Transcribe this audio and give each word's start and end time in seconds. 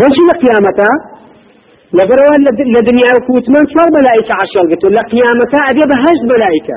بۆچی 0.00 0.22
لە 0.28 0.34
قیامەتە 0.42 0.90
لەبەرەوە 1.98 2.36
لە 2.74 2.80
دنیا 2.88 3.14
کووتمان 3.26 3.64
چوار 3.72 3.88
مەلایکە 3.96 4.34
عشێڵ 4.42 4.66
گەتو 4.72 4.88
لە 4.96 5.02
قیامەتە 5.12 5.58
ئەبێ 5.68 5.84
بە 5.90 5.96
هەشت 6.04 6.24
مەلایکە 6.32 6.76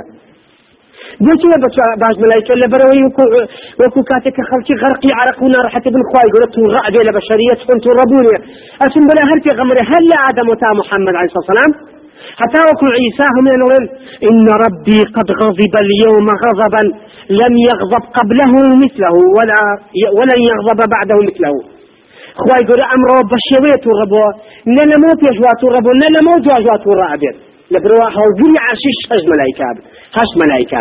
بۆچی 1.26 1.48
لە 1.54 1.58
باش 2.02 2.16
مەلایکە 2.24 2.54
لەبەرەوەی 2.62 3.02
وەکو 3.82 4.02
عرق 5.22 5.40
و 5.44 5.48
ناڕەحەتی 5.54 5.90
بن 5.96 6.04
خوای 6.10 6.30
گەورە 6.34 6.48
تو 6.56 6.62
ڕعبێ 6.76 7.02
لە 7.08 7.12
بەشەریەت 7.18 7.60
چۆن 7.66 7.78
تو 7.84 7.90
ڕەبوونێ 8.00 8.38
ئەچون 8.82 9.04
بەلا 9.10 9.24
هەر 9.30 9.40
پێغەمبەر 9.46 9.78
هەر 9.92 10.04
لە 10.12 10.18
ئادەم 10.24 10.48
و 10.50 10.56
تا 10.62 10.70
محەممەد 10.80 11.16
حتى 12.42 12.60
وكل 12.68 12.92
عيسى 13.00 13.26
هم 13.36 13.46
يقولون 13.54 13.84
إن 14.30 14.46
ربي 14.64 15.00
قد 15.16 15.28
غضب 15.42 15.74
اليوم 15.86 16.28
غضبا 16.44 16.84
لم 17.42 17.54
يغضب 17.70 18.04
قبله 18.18 18.54
مثله 18.84 19.16
ولا 19.38 19.62
ولن 20.18 20.40
يغضب 20.52 20.80
بعده 20.94 21.18
مثله. 21.30 21.75
خواي 22.42 22.62
يقول 22.64 22.82
أمره 22.96 23.18
بشويت 23.32 23.84
وربو 23.90 24.24
نلا 24.76 24.96
مو 25.04 25.10
بيجوات 25.22 25.60
وربو 25.66 25.92
نلا 26.02 26.20
مو 26.28 26.34
جواجوات 26.46 26.84
ورابير 26.90 27.36
لبروا 27.74 28.06
هولبوني 28.18 28.58
عشيش 28.68 28.98
هج 29.12 29.24
ملايكة 29.32 29.68
هش 30.18 30.32
ملايكة 30.42 30.78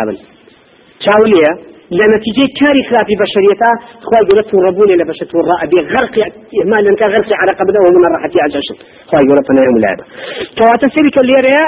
شاولية 1.05 1.51
لنتيجة 1.97 2.45
كاري 2.59 2.81
خلافي 2.89 3.15
بشريتا 3.21 3.69
خواي 4.05 4.21
يقول 4.25 4.39
توربوني 4.51 4.93
لبشة 4.99 5.31
الرأبي 5.41 5.77
غرق 5.93 6.15
ما 6.71 6.77
لأنك 6.83 7.01
غرق 7.13 7.29
على 7.41 7.51
قبله 7.59 7.79
ومن 7.85 8.05
الراحة 8.09 8.33
عجاشت 8.45 8.77
خواي 9.09 9.23
يقول 9.25 9.39
فنا 9.47 9.61
يوم 9.67 9.77
لعبة 9.83 10.03
كواتا 10.57 10.87
سيرك 10.95 11.15
اللي 11.23 11.35
رأى 11.47 11.65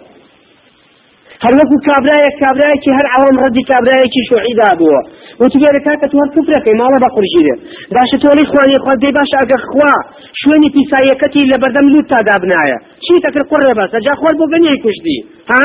هل 1.44 1.54
وەکو 1.60 1.78
کابراایە 1.90 2.32
کابراایکی 2.42 2.92
هەر 2.98 3.08
ئەوم 3.14 3.36
ڕەدی 3.44 3.64
کابراایکی 3.72 4.22
شوعی 4.30 4.54
دابووە 4.60 5.00
وتگەرە 5.42 5.80
کاکە 5.88 6.08
تو 6.12 6.18
هەر 6.22 6.30
کوفرەکەی 6.36 6.76
ماڵە 6.82 6.98
بە 7.04 7.10
قورژیرێ 7.16 7.56
باشە 7.96 8.18
تۆڵی 8.24 8.46
خوانی 8.52 8.78
خوا 8.84 8.94
دەی 9.04 9.14
باش 9.18 9.32
ئەگە 9.40 9.58
خوا 9.70 9.94
شوێنی 10.42 10.70
پیسایەکەتی 10.76 11.44
لە 11.52 11.58
بەردەم 11.62 11.88
لوت 11.94 12.08
تا 12.12 12.20
دابنایە. 12.30 12.78
چی 13.04 13.14
تەکرد 13.26 13.46
قڕێ 13.52 13.72
بەسە 13.80 13.98
جا 14.06 14.14
خۆر 14.22 14.34
بۆ 14.40 14.46
بنیای 14.54 14.80
کوشتی. 14.84 15.18
ها؟ 15.52 15.64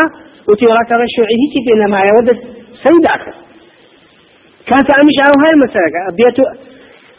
وتی 0.48 0.64
وڵاتەوە 0.70 1.06
شوعی 1.14 1.36
هیچی 1.42 1.60
پێ 1.66 1.74
نەمایەوە 1.82 2.22
دەست 2.28 2.42
سەی 2.82 2.98
داکە 3.06 3.32
کاتە 4.68 4.92
ئەمیش 4.98 5.18
ئەو 5.24 5.36
هەر 5.44 5.54
مەسەرەکە. 5.62 6.02
بێت 6.18 6.36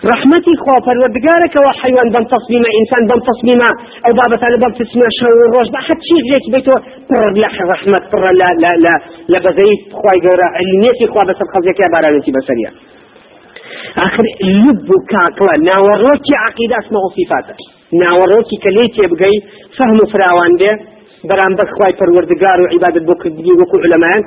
رحمتي 0.03 0.53
خوا 0.63 0.77
پروردگارك 0.87 1.53
وحيوان 1.65 2.07
بم 2.15 2.25
تصميمة 2.35 2.69
إنسان 2.79 3.01
بم 3.09 3.19
تصميمة 3.31 3.69
أو 4.05 4.11
بابا 4.19 4.35
تاني 4.41 4.57
بم 4.63 4.71
تصميمة 4.81 5.09
شو 5.19 5.27
روش 5.53 5.67
بحد 5.75 5.99
شيء 6.09 6.21
جيت 6.29 6.45
بيتو 6.53 6.75
بر 7.09 7.23
لا 7.41 7.49
رحمة 7.73 7.99
بر 8.11 8.23
لا 8.41 8.49
لا 8.63 8.71
لا 8.85 8.95
لا 9.31 9.39
بزيت 9.45 9.79
خوا 9.99 10.13
يقرا 10.17 10.47
علميتي 10.57 11.05
خوا 11.11 11.23
بس 11.29 11.39
الخزيك 11.45 11.77
يا 11.83 11.89
بارا 11.93 12.07
انتي 12.17 12.31
بسريع. 12.37 12.69
آخر 14.07 14.25
لب 14.63 14.89
كاكلا 15.11 15.55
ناوروكي 15.69 16.33
عقيدة 16.45 16.75
اسمه 16.81 17.01
صفاته. 17.17 17.55
ناوروكي 18.03 18.55
كليتي 18.65 18.99
يبقي 19.05 19.33
فهم 19.77 19.97
فراوان 20.13 20.51
ده 20.61 20.71
برام 21.29 21.51
بس 21.59 21.69
خواي 21.77 21.91
پروردگار 22.01 22.57
وعبادة 22.63 22.99
دي 23.45 23.51
وكو 23.59 23.75
علماء 23.85 24.17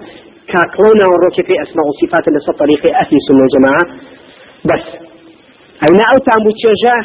كاكلا 0.52 0.90
ناوروكي 1.02 1.42
في 1.48 1.54
اسماء 1.64 1.84
وصفات 1.90 2.24
لسه 2.34 2.52
طريق 2.62 2.82
أهل 3.02 3.12
السنة 3.20 3.40
والجماعة 3.42 3.84
بس 4.70 4.84
ئەونا 5.82 6.04
ئەو 6.10 6.18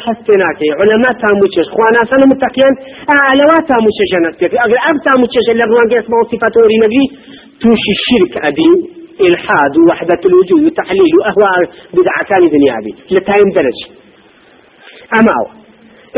هەستێ 0.06 0.34
ناکەی 0.44 0.72
علەما 0.80 1.10
تامبوچێژ 1.22 1.68
خوانا 1.74 2.02
سەنە 2.10 2.26
متەقیان 2.32 2.74
ئالەوا 3.10 3.58
تامبوچێژە 3.70 4.18
نەستێت 4.26 4.52
ئەگەر 4.62 4.80
ئەم 4.86 4.96
تامبوچێژە 5.06 5.52
لە 5.60 5.64
ڕوانگە 5.70 5.96
اسمەوە 6.02 6.24
صفاتۆری 6.32 6.78
نەبی 6.84 7.04
تووشی 7.60 7.94
شرك 8.06 8.34
أبي. 8.48 8.70
إلحاد 9.28 9.72
ووحدة 9.78 10.22
الوجود 10.30 10.60
وتحليل 10.66 11.12
وأهواء 11.18 11.58
بدعة 11.96 12.22
كان 12.28 12.42
دنيا 12.54 12.72
أبي. 12.80 12.92
لتايم 13.14 13.48
درج. 13.56 13.78
أما 15.18 15.32
أو 15.38 15.46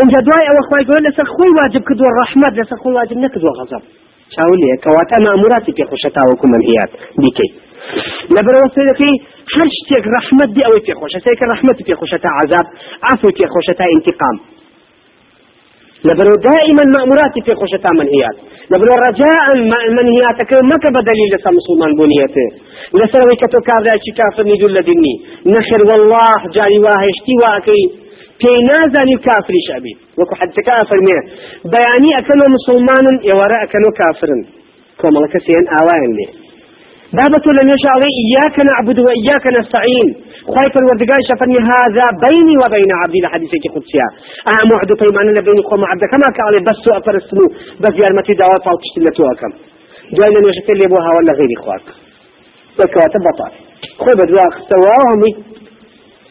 إن 0.02 0.08
جدواي 0.14 0.44
أو 0.50 0.56
أخوي 0.62 0.78
يقول 0.82 1.02
لسا 1.06 1.24
خوي 1.34 1.50
واجب 1.58 1.82
كدو 1.88 2.04
الرحمة 2.12 2.46
لسا 2.56 2.76
خوي 2.82 2.92
واجب 2.94 3.16
نكدو 3.24 3.48
غضب 3.58 3.82
شاولي 4.34 4.70
كواتا 4.84 5.16
مأموراتي 5.24 5.72
في 5.76 5.82
خشتا 5.90 6.22
وكم 6.30 6.48
منهيات 6.54 6.92
بكي. 7.22 7.48
لبرو 8.34 8.62
سيدكي 8.76 9.12
هر 9.54 9.66
شتێک 9.78 10.04
ڕحمت 10.14 10.50
دی 10.54 10.62
ئەوەی 10.66 10.82
پێخۆشە 10.86 11.18
سێکە 11.24 11.44
ڕحمەتی 11.52 11.84
پێخۆشە 11.88 12.18
تا 12.24 12.30
عذاب 12.40 12.66
عفو 13.10 13.28
پێخۆشە 13.38 13.74
تا 13.78 13.84
انتقام. 13.94 14.36
لبرو 16.08 16.34
دائما 16.48 16.84
مأمورات 16.96 17.34
في 17.44 17.54
خشتا 17.60 17.90
منهيات 18.00 18.36
لبرو 18.72 18.94
رجاء 19.06 19.46
منهياتك 19.98 20.52
مك 20.72 20.84
بدليل 20.96 21.28
لسا 21.34 21.50
مسلمان 21.58 21.92
بنيته 22.00 22.46
لسروي 22.98 23.36
كتو 23.42 23.58
كافر 23.68 23.96
كافر 24.18 24.44
ندول 24.50 24.72
لدني 24.76 25.14
نخر 25.54 25.80
والله 25.88 26.38
جاري 26.56 26.78
واهشتي 26.84 27.34
واكي 27.42 27.82
پێی 28.40 28.60
نازانی 28.70 29.16
کافری 29.26 29.60
شەبی. 29.68 29.94
وەکو 30.18 30.34
حدەکە 30.40 30.76
فەرمێ 30.90 31.18
بەیانی 31.72 32.10
ئەکەنەوە 32.18 32.48
مسلمانن 32.56 33.16
ئێوارە 33.28 33.56
ئەکەنەوە 33.62 33.92
کافرن. 34.00 34.40
کۆمەڵەکە 35.00 35.38
سێن 35.46 35.66
ئاوایان 35.72 36.12
لێ 36.18 36.26
بابة 37.18 37.46
لم 37.58 37.66
يشاء 37.74 37.96
إياك 38.22 38.56
نعبد 38.68 38.98
وإياك 39.06 39.44
نستعين. 39.58 40.08
خايف 40.54 40.74
الوردقاء 40.80 41.18
شفني 41.30 41.58
هذا 41.72 42.04
بيني 42.26 42.54
وبين 42.62 42.90
عبدي 43.00 43.20
لحديث 43.24 43.52
قدسيا 43.74 44.06
أهم 44.50 44.68
وعد 44.74 44.90
بيني 45.16 45.40
بيني 45.46 45.62
قوم 45.70 45.82
عبد 45.90 46.04
كما 46.12 46.28
قال 46.38 46.54
بس 46.68 46.82
أفر 46.98 47.14
السنو 47.22 47.46
بس 47.82 47.94
يارمتي 48.02 48.32
دعوة 48.40 48.58
فاو 48.64 48.76
تشتلتو 48.82 49.22
أكم 49.32 49.52
دوائنا 50.16 50.40
نوشكل 50.44 50.76
لي 50.80 50.86
بوها 50.92 51.10
ولا 51.16 51.32
غيري 51.38 51.56
خواك 51.62 51.86
والكواتب 52.78 53.22
بطال 53.26 53.52
خو 54.02 54.10
بدوا 54.20 54.42
اختواهم 54.52 55.20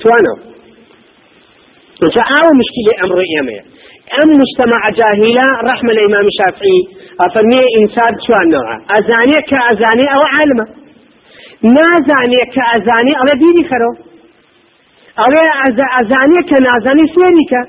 توانا 0.01 0.33
وجاءوا 2.01 2.53
مشكلة 2.61 2.91
أمر 3.03 3.17
إيامية 3.29 3.63
ئەم 4.13 4.29
مجتمع 4.41 4.81
جاهیلە 4.99 5.47
ڕحمە 5.67 5.91
لە 5.97 6.01
ئیمام 6.05 6.27
شافعی. 6.37 6.79
ئەفەرمیێ 7.21 7.65
ئینسان 7.75 8.13
چوانەوە 8.23 8.75
ئەزانێ 8.91 9.39
کە 9.49 9.59
ئەزانێ 9.67 10.05
ئەوە 10.13 10.27
عالمە. 10.35 10.65
نازانێ 11.75 12.43
کە 12.53 12.63
ئەزانێ 12.71 13.13
ئەڵە 13.19 13.35
دینی 13.41 13.63
خەرەوە. 13.69 13.95
ئەوێ 15.21 15.43
ئەزانێ 15.95 16.41
کە 16.49 16.57
نازانی 16.67 17.05
سوێنیکە 17.13 17.61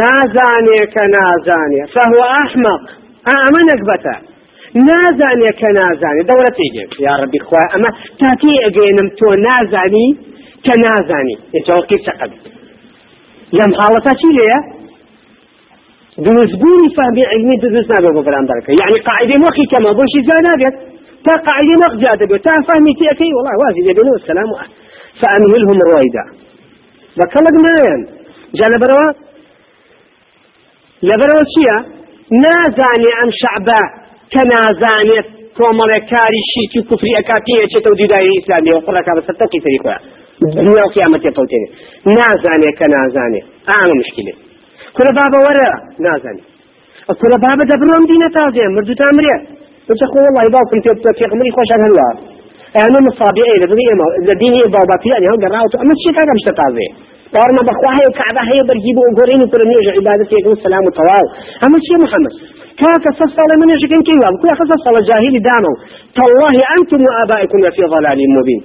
نازانێ 0.00 0.80
کە 0.94 1.04
نازانێ. 1.16 1.82
فهو 1.94 2.20
ئەحمەق 2.34 2.84
ئەمە 3.28 3.62
نەکبەتە. 3.70 4.16
نازانێ 4.88 5.50
کە 5.60 5.70
نازانێ. 5.78 6.22
دەورەت 6.30 6.56
ئێگێ 6.62 6.84
یا 7.06 7.12
ڕەبی 7.20 7.40
خوا 7.46 7.62
ئەمە 7.72 7.90
تاتی 8.20 8.54
ئەگەێنم 8.64 9.08
تۆ 9.18 9.28
نازانی 9.46 10.08
کە 10.66 10.74
نازانی. 10.84 11.36
ێتەوەقی 11.58 11.98
سەقەت 12.06 12.32
لەم 13.58 13.72
حاڵەتا 13.78 14.12
چی 14.20 14.30
لەیە 14.38 14.58
دروستبوونی 16.18 16.88
فهمی 16.96 17.24
علمی 17.32 17.56
دروست 17.58 17.90
نابێت 17.90 18.14
بۆ 18.16 18.22
بەرامبەرەکە. 18.28 18.70
یعنی 18.80 18.98
قاعدەی 19.08 19.38
وەخی 19.44 19.64
کەمە 19.72 19.92
بۆشی 19.98 20.20
جا 20.28 20.38
نابێت. 20.46 20.74
تا 21.24 21.32
قاعدەی 21.46 21.76
نەق 21.82 21.94
جا 22.02 22.12
دەبێت 22.20 22.42
تا 22.46 22.52
فهمی 22.68 22.92
تێەکەی 22.98 23.32
وڵا 23.36 23.54
وازی 23.60 23.82
دەبێنەوە 23.88 24.18
سەلام 24.28 24.50
فأمهلهم 25.20 25.78
رويدا 25.88 26.24
بەکەڵک 27.18 27.56
نایەن. 27.64 28.02
جا 28.58 28.66
لەبەرەوە؟ 28.74 29.08
لەبەرەوە 31.08 31.44
چییە؟ 31.52 31.76
نازانێ 32.44 33.10
ئەم 33.18 33.30
شعبە 33.40 33.82
کە 34.32 34.42
نازانێت 34.52 35.28
کۆمەڵێکاری 35.58 36.42
شیتی 36.50 36.78
و 36.80 36.82
کوفری 36.88 37.12
ئەکا 37.18 37.36
پێچێتەوە 37.46 37.96
دیداری 38.00 38.30
ئیسلامی 38.36 38.70
و 38.76 38.80
قڕەکە 38.86 39.12
بەسەر 39.16 39.36
تەقی 39.40 39.60
تری 39.64 39.78
خۆیان. 39.82 40.02
دنیا 40.56 40.84
و 40.86 40.92
قیامەتێ 40.94 41.30
پەوتێنێ 41.36 41.68
نازانێ 42.18 42.70
کە 42.78 42.86
نازانێ 42.94 43.40
ئاە 43.68 43.94
مشکلێت 44.00 44.51
كل 44.96 45.08
بابا 45.20 45.38
ورا. 45.46 45.70
نازاني 46.04 46.42
كل 47.22 47.32
بابا 47.44 47.62
دبرهم 47.70 48.04
دينة 48.10 48.28
تازين 48.36 48.70
مردو 48.76 48.94
تامرية 49.00 49.38
وتخو 49.88 50.18
والله 50.24 50.44
باوكم 50.54 50.78
في 51.18 51.24
قمري 51.30 51.50
خوش 51.56 51.70
عن 51.74 51.80
هلوا 51.86 52.10
أنا 52.84 52.98
مصابي 53.06 53.44
لدني 53.62 53.86
لديني 54.28 54.60
باباتي 54.74 55.08
يعني 55.14 55.26
هم 55.30 55.38
قرأوا 55.44 55.78
أما 55.82 55.92
الشيء 55.96 56.12
كذا 56.18 56.32
مش 56.36 56.44
تازي 56.60 56.88
قارنا 57.34 57.62
بخواها 57.68 58.02
وكعبة 58.08 58.42
هي 58.50 58.58
برجيبوا 58.68 59.04
وقرين 59.08 59.40
وقرنيج 59.44 59.86
عبادتي 59.96 60.34
يقول 60.40 60.54
السلام 60.58 60.82
وطواو 60.86 61.26
أما 61.64 61.76
الشيء 61.80 61.98
محمد 62.04 62.32
كاك 62.80 63.04
صفصل 63.20 63.50
من 63.60 63.68
يشكن 63.74 64.00
كيوام 64.08 64.34
كل 64.42 64.50
صفصل 64.72 64.94
الجاهلي 65.00 65.40
دانو 65.48 65.72
تالله 66.16 66.54
أنتم 66.76 67.00
وآبائكم 67.06 67.58
في 67.76 67.82
ضلال 67.94 68.18
مبين. 68.36 68.60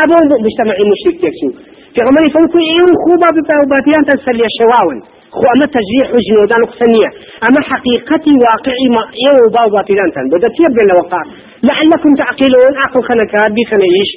أبو 0.00 0.18
مجتمع 0.44 0.76
مشرك 0.92 1.16
تكسو 1.22 1.48
في 1.94 2.00
غمري 2.06 2.28
فوكو 2.34 2.58
إيو 2.70 2.86
خوبا 3.04 3.28
بباوباتيان 3.36 4.02
تسلي 4.08 4.44
الشواون. 4.50 4.98
خو 5.36 5.44
أما 5.54 5.66
تجريح 5.76 6.06
وجن 6.14 6.36
ودان 6.42 6.62
قسنية 6.72 7.10
أما 7.46 7.60
حقيقتي 7.70 8.32
واقعي 8.44 8.86
ما 8.94 9.02
يو 9.24 9.36
باو 9.54 9.76
تن. 10.14 10.26
بدأ 10.34 10.48
تيبقى 10.56 10.82
لوقع 10.90 11.22
لعلكم 11.68 12.10
تعقلون. 12.20 12.72
عقل 12.82 13.00
خنكات 13.08 13.50
بخنيش 13.56 14.10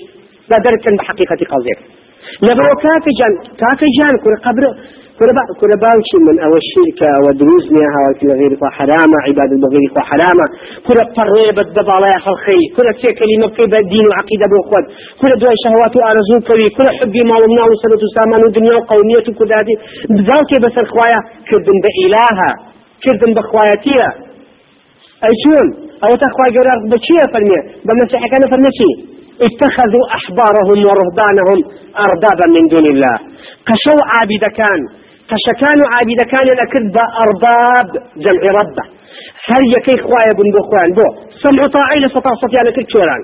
لا 0.51 0.57
دركا 0.65 0.91
بحقيقة 0.99 1.41
قصدك 1.51 1.79
لبرو 2.45 2.73
كافي 2.83 3.11
جان 3.19 3.33
كافي 3.61 3.87
جان 3.97 4.13
كل 4.23 4.35
قبر 4.45 4.63
كل 5.61 5.71
باوشي 5.83 6.17
من 6.27 6.35
أو 6.45 6.53
الشركة 6.61 7.09
ودروز 7.23 7.63
نيها 7.75 7.99
وكل 8.05 8.29
حرامة 8.77 9.17
عبادة 9.25 9.55
بغير 9.63 9.83
حرامة. 10.09 10.45
كل 10.87 10.97
قريبة 11.17 11.63
دبا 11.77 11.93
الله 11.97 12.13
خلقي. 12.25 12.61
تي 13.01 13.09
كلمة 13.19 13.47
كيف 13.57 13.73
دين 13.91 14.05
وعقيدة 14.09 14.45
بأخوات 14.51 14.85
كل 15.19 15.31
دواء 15.41 15.55
شهوات 15.63 15.93
وأرزو 15.99 16.37
كوي. 16.47 16.67
كل 16.77 16.87
حبي 16.97 17.21
ما 17.29 17.35
ومنا 17.41 17.63
وسنة 17.71 18.01
سامان 18.15 18.41
ودنيا 18.45 18.73
وقومية 18.77 19.27
هذه 19.59 19.75
بذلك 20.15 20.51
بس 20.63 20.75
الخوايا 20.83 21.19
كردن 21.49 21.77
بإلها 21.83 22.49
كردن 23.03 23.31
بخواياتية 23.37 24.07
أي 25.27 25.33
شون؟ 25.43 25.67
أو 26.05 26.11
تخواي 26.23 26.49
قرار 26.57 26.79
بشيء 26.91 27.21
فرمية 27.33 27.61
بمسيحة 27.85 28.27
كان 28.33 28.43
فرمية 28.53 29.11
اتخذوا 29.47 30.05
أحبارهم 30.17 30.79
ورهبانهم 30.87 31.59
أربابا 32.05 32.45
من 32.55 32.63
دون 32.73 32.85
الله. 32.93 33.15
قشوا 33.69 34.01
عابد 34.11 34.43
كان 34.59 34.81
قشكان 35.31 35.79
عابد 35.93 36.21
كان 36.31 36.47
لكذب 36.59 36.97
أرباب 37.23 37.89
جمع 38.25 38.43
ربه. 38.59 38.85
هل 39.49 39.63
يكي 39.75 39.95
خوايا 40.05 40.33
بن 40.37 40.47
بخوان؟ 40.55 40.89
بو 40.97 41.07
سمع 41.43 41.63
طاعي 41.75 41.97
لسطا 42.03 42.31
صفيا 42.41 42.61
لكل 42.65 42.85
شوران. 42.93 43.21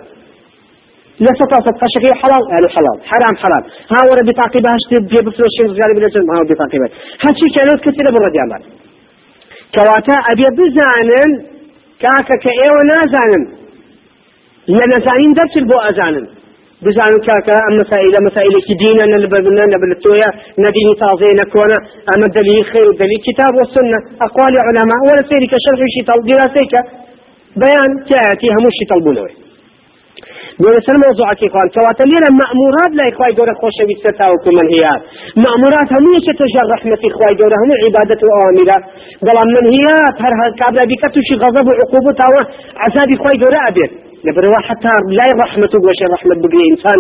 لسطا 1.26 1.58
صف 1.66 1.78
قشكي 1.84 2.12
حلال؟ 2.22 2.44
يعني 2.52 2.68
حلال. 2.76 2.98
حرام 3.10 3.36
حلال. 3.44 3.64
ها 3.92 4.00
ورا 4.08 4.24
بتعقيبها 4.30 4.74
اشتب 4.80 5.04
في 5.12 5.18
بفلوس 5.26 5.52
شيء 5.58 5.68
زغالي 5.76 5.94
بلا 5.98 6.08
جنب 6.14 6.30
ها 6.34 6.44
بتعقيبها 6.50 6.90
هاتشي 7.24 7.48
كانت 7.56 7.80
كثيرة 7.86 8.10
بالرجال 8.14 8.50
كواتا 9.76 10.16
أبي 10.32 10.46
بزانن 10.58 11.32
كاكا 12.02 12.36
كأيو 12.44 12.76
نازانن. 12.90 13.44
لنزانين 14.78 15.32
درس 15.40 15.54
البو 15.62 15.78
أزانن. 15.90 16.28
بزانو 16.86 17.18
كاكا 17.28 17.56
أم 17.68 17.74
مسائل 17.82 18.14
مسائل 18.28 18.54
دينا 18.82 19.06
نلبنا 19.14 19.64
نبلتويا 19.74 20.30
نديني 20.64 20.94
تازي 21.02 21.30
نكونا 21.40 21.78
أما 22.14 22.26
الدليل 22.30 22.62
خير 22.72 22.88
الدليل 22.94 23.20
كتاب 23.28 23.54
والسنة. 23.60 24.00
أقوال 24.28 24.54
علماء 24.68 25.00
ولا 25.08 25.22
سيرك 25.30 25.54
شرح 25.66 25.82
شي 25.94 26.02
دراسيك. 26.30 26.74
بيان 27.62 27.92
تأتي 28.10 28.48
هموش 28.56 28.78
طلبونه 28.92 29.28
دولة 30.62 30.80
سلم 30.88 31.02
موضوع 31.08 31.30
كيخوان 31.40 31.68
كواتا 31.76 32.06
لنا 32.12 32.30
مأمورات 32.42 32.92
لا 32.98 33.04
إخوائي 33.12 33.34
دورة 33.40 33.54
خوش 33.62 33.78
بستتا 33.90 34.26
وكمن 34.32 34.68
هي. 34.74 34.86
مأمورات 35.46 35.90
هم 35.96 36.06
يتجر 36.18 36.66
رحمة 36.76 37.02
إخوائي 37.10 37.36
دورة 37.42 37.56
هم 37.62 37.70
عبادة 37.84 38.22
وأوامرة 38.28 38.78
بل 39.26 39.38
من 39.56 39.66
هي 39.76 39.88
هر 40.24 40.34
هر 40.40 40.52
كابلا 40.60 40.84
بكتوش 40.90 41.30
غضب 41.44 41.66
وعقوبة 41.70 42.20
وعذاب 42.34 43.10
إخوائي 43.16 43.38
دورة 43.44 43.60
أبيت. 43.70 44.07
لەبەرەوە 44.26 44.60
حتا 44.68 44.94
لای 45.18 45.32
ڕحمت 45.42 45.72
و 45.76 45.80
گۆشە 45.86 46.06
ڕحمت 46.14 46.38
بگرێ 46.44 46.64
ئینسان 46.70 47.00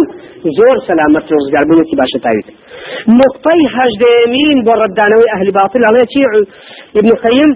زۆر 0.58 0.78
سەلامەت 0.88 1.25
ڕزگاربوونێکی 1.38 1.96
باشە 2.02 2.19
تاویت 2.25 2.48
نقطەی 3.22 3.62
هەژدەمین 3.75 4.58
بۆ 4.66 4.74
ڕدانەوەی 4.81 5.30
ئەهلی 5.34 5.54
باتل 5.58 5.84
ئەڵێ 5.88 6.04
چی 6.12 6.22
ابن 7.00 7.12
قەیم 7.24 7.52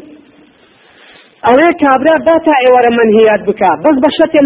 ئەوێ 1.47 1.69
کابرا 1.83 2.15
با 2.27 2.35
تا 2.45 2.53
ئێوەرە 2.63 2.91
منهیات 2.99 3.41
بک 3.47 3.61
بەس 3.83 3.97
بە 4.03 4.09
شتێ 4.17 4.39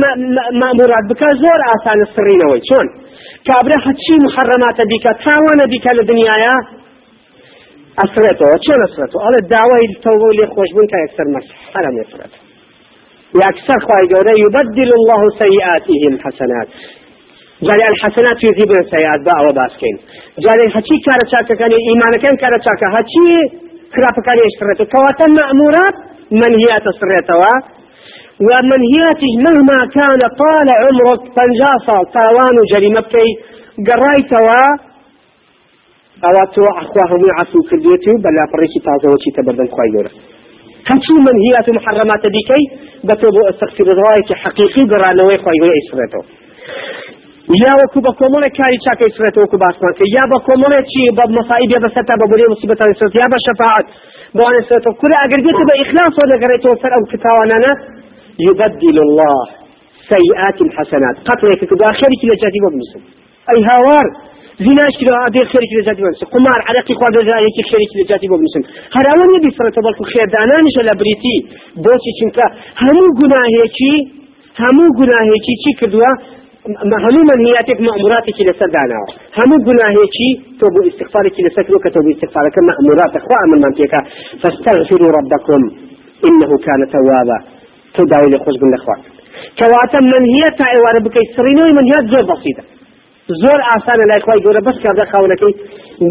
مامورات 0.61 1.05
بکە 1.09 1.29
زۆر 1.43 1.59
ئاسانە 1.69 2.05
سڕینەوەی 2.15 2.61
چۆن 2.69 2.87
کابرا 3.47 3.77
هەچی 3.87 4.15
محەڕەماتە 4.25 4.83
بیکە 4.91 5.11
تاوانە 5.25 5.65
بیکە 5.73 5.91
لە 5.97 6.03
دنیاە 6.09 6.55
ئەسرێتەوە 7.99 8.57
چۆن 8.65 8.79
ئەسرێتەوە 8.85 9.21
ئەڵێ 9.25 9.41
داوای 9.53 9.85
تەوە 10.03 10.29
لێ 10.37 10.45
خۆشببوون 10.53 10.87
تا 10.91 10.97
یەکسەر 11.03 11.27
مەس 11.33 11.47
حرام 11.73 11.95
نفرێتەوە 11.99 12.54
يكسر 13.43 13.77
خواهي 13.85 14.05
قوله 14.13 14.33
يبدل 14.45 14.89
الله 14.99 15.21
سيئاتهم 15.41 16.13
حسنات. 16.23 16.69
جاري 17.67 17.85
الحسنات 17.93 18.37
يذهبن 18.47 18.77
السيئات 18.85 19.21
باء 19.27 19.39
وباسكين 19.47 19.95
جاري 20.45 20.65
هاتشي 20.75 20.95
كارا 21.05 21.25
شاكا 21.31 21.53
كان 21.61 21.71
إيمان 21.89 22.13
كان 22.23 22.35
كارا 22.41 22.57
شاكا 22.67 22.87
هاتشي 22.95 23.29
خلاف 23.95 24.15
كان 24.27 24.37
يشتريته 24.47 24.85
كواتا 24.93 25.25
مأمورات 25.37 25.95
منهيات 26.41 26.85
سريتوا 26.99 27.55
ومنهياته 28.47 29.31
مهما 29.45 29.79
كان 29.97 30.21
طال 30.41 30.67
عمرك 30.81 31.21
فنجاصا 31.35 31.97
تاوان 32.15 32.57
جريمة 32.71 33.03
كي 33.13 33.27
قرايتوا 33.87 34.61
أواتوا 36.27 36.69
أخواهم 36.81 37.21
يعفو 37.29 37.59
كرديتو 37.69 38.11
بلا 38.23 38.43
فريشي 38.51 38.79
تازو 38.85 39.07
وشي 39.13 39.29
تبردن 39.35 39.67
خواهي 39.73 40.34
هەچی 40.89 41.13
منهیات 41.27 41.65
و 41.69 41.71
محرماتە 41.77 42.29
دیکەی 42.35 42.63
بەتۆ 43.07 43.27
بۆ 43.35 43.41
ئەستەغفیرڕایەکی 43.47 44.35
حەقیقی 44.43 44.83
گەڕانەوەی 44.91 45.39
خۆی 45.43 45.57
گوێ 45.61 45.73
ئیسرێتەوە 45.79 46.25
یا 47.63 47.73
وەکو 47.79 47.99
بە 48.05 48.11
کۆمەڵێک 48.19 48.53
کاری 48.59 48.77
چاکە 48.85 49.03
ئیسرێتەوە 49.07 49.43
وەکو 49.45 49.57
باسمان 49.63 49.93
کە 49.99 50.05
یا 50.17 50.23
بە 50.31 50.37
کۆمەڵێکی 50.47 51.03
بە 51.17 51.25
مەسائبێ 51.37 51.77
بەسەتا 51.83 52.13
بە 52.21 52.25
بۆرێ 52.31 52.45
مصیبەتان 52.53 52.87
ئیسرێت 52.91 53.13
یا 53.21 53.27
بە 53.33 53.37
شەفاعت 53.45 53.85
بۆوان 54.37 54.55
ئیسرێتەوە 54.59 54.93
کورە 55.01 55.17
ئەگەر 55.23 55.39
يبدل 58.39 58.97
الله 59.05 59.45
سيئات 60.11 60.59
حسنات. 60.77 61.15
قتلك 61.29 61.59
كدوا 61.69 61.91
خيرك 61.99 62.21
لجاتي 62.29 62.59
وبنسل 62.65 63.01
أي 63.51 63.59
هاوار. 63.69 64.07
زیناش 64.65 64.93
کرا 64.99 65.17
ئادێ 65.23 65.43
خێرکی 65.51 65.75
لەجاتی 65.79 66.01
بنسن 66.05 66.27
قمار 66.33 66.59
عرقی 66.69 66.93
خوا 66.99 67.09
دەزایەکی 67.15 67.63
خێرکی 67.69 67.95
لەجاتی 68.01 68.27
بۆ 68.31 68.35
بنسن 68.41 68.63
هەر 68.95 69.05
ئەوە 69.11 69.25
نەبی 69.33 69.49
سەرەتە 69.57 69.81
بەڵکو 69.85 70.03
خێردانانیشە 70.13 70.81
لە 70.89 70.93
بریتی 70.99 71.37
بۆچی 71.83 72.11
چونکە 72.19 72.45
هەموو 72.83 73.09
گوناهێکی 73.19 73.93
هەموو 74.63 74.95
گوناهێکی 74.99 75.53
چی 75.61 75.71
کردووە 75.79 76.11
هەموو 77.05 77.23
منهیاتێک 77.31 77.79
مأموراتێکی 77.87 78.43
لەسەر 78.49 78.69
داناوە 78.75 79.07
هەموو 79.39 79.57
گوناهێکی 79.67 80.29
تۆ 80.59 80.65
بۆ 80.73 80.79
استغفارێکی 80.89 81.41
لەسەر 81.47 81.65
کە 81.83 81.89
تۆ 81.95 81.99
بۆ 82.03 82.09
استغفارەکە 82.15 82.61
مأموراتە 82.69 83.19
خوا 83.25 83.39
من 83.51 83.59
منطقة 83.65 83.99
فاستغفروا 84.41 85.11
ربكم 85.17 85.61
إنه 86.27 86.51
كان 86.65 86.81
توابا. 86.93 87.37
تداوي 87.95 88.29
لخوش 88.33 88.55
بن 88.61 88.67
الأخوات 88.69 89.01
كواتا 89.59 89.99
منهيات 90.13 90.53
تعيوار 90.59 90.95
بكي 91.05 91.23
سرينوي 91.35 91.71
منهيات 91.79 92.05
زور 92.11 92.23
بسيطة 92.31 92.63
زۆر 93.27 93.59
ئاسانە 93.69 94.05
لای 94.09 94.21
خی 94.25 94.39
گەورە 94.45 94.61
بەس 94.67 94.77
کابدا 94.83 95.05
خاونەکەی 95.11 95.53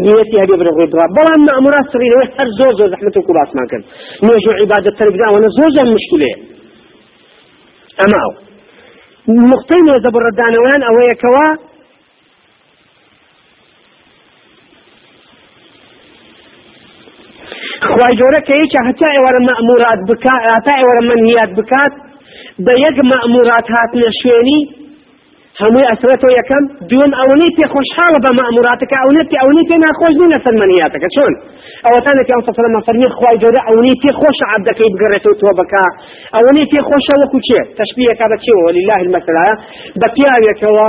نیەتی 0.03 0.37
هەبێ 0.43 0.55
بە 0.59 0.65
ڕێدرا 0.77 1.05
بەڵام 1.15 1.41
مەمورات 1.49 1.85
سڕینەوەی 1.93 2.27
هەر 2.37 2.49
زۆر 2.59 2.73
زۆر 2.79 2.89
زەحمەت 2.93 3.15
و 3.17 3.21
کوباسمان 3.27 3.67
کرد. 3.71 3.85
نوێژ 4.25 4.45
و 4.47 4.57
عیبادەت 4.59 4.95
تەرگداوەنە 4.99 5.49
زۆر 5.57 5.69
زۆر 5.77 5.87
مشکلەیە 5.95 6.37
ئەمە 7.99 8.17
ئەو. 8.23 8.33
نقطەی 9.51 9.81
نێزە 9.87 10.09
بڕدانەوەیان 10.15 10.81
ئەوەیەکەوە 10.87 11.47
خی 17.91 18.13
گەورە 18.19 18.39
کە 18.47 18.53
هیچ 18.61 18.73
هەتا 18.87 19.07
ئێوەرە 19.15 19.39
مەمورات 19.49 19.99
بکات 20.09 20.41
هەتا 20.55 20.73
ئێوەرە 20.79 21.01
منهیات 21.09 21.51
بکات 21.59 21.93
بە 22.65 22.73
یەک 22.85 22.97
مەمورات 23.11 23.65
هاتنە 23.75 24.09
شوێنی 24.19 24.59
هموی 25.61 25.85
ئەسرەتەوە 25.89 26.33
یەکەم 26.39 26.63
دوم 26.89 27.11
ئەوەی 27.19 27.51
پێ 27.57 27.65
خۆشحاڵە 27.73 28.19
بە 28.25 28.31
مەموراتەکە 28.39 28.95
ئەوەی 29.01 29.23
ئەوەی 29.41 29.65
پێ 29.69 29.77
ناخۆش 29.85 30.13
لە 30.33 30.39
فەرمانیاتەکە 30.45 31.09
چۆن؟ 31.15 31.33
ئەوەتانێک 31.85 32.29
ئەم 32.33 32.41
سەفرمە 32.47 32.79
فەرمی 32.87 33.09
خوای 33.17 33.37
گەورە 33.43 33.61
ئەوەی 33.67 33.95
پێ 34.01 34.11
خۆش 34.19 34.37
عبدەکەی 34.53 34.89
بگەڕێتەوە 34.93 35.35
تۆ 35.41 35.49
بکە 35.59 35.85
ئەوەی 36.35 36.65
پێ 36.71 36.79
خۆشە 36.87 37.15
وەکو 37.21 37.39
چێ؟ 37.47 37.61
تەشبیهەکە 37.79 38.25
بە 38.31 38.37
چێوە؟ 38.43 38.69
لله 38.77 38.97
المەسەلا 39.03 39.49
بە 39.99 40.07
پیاوێکەوە 40.15 40.87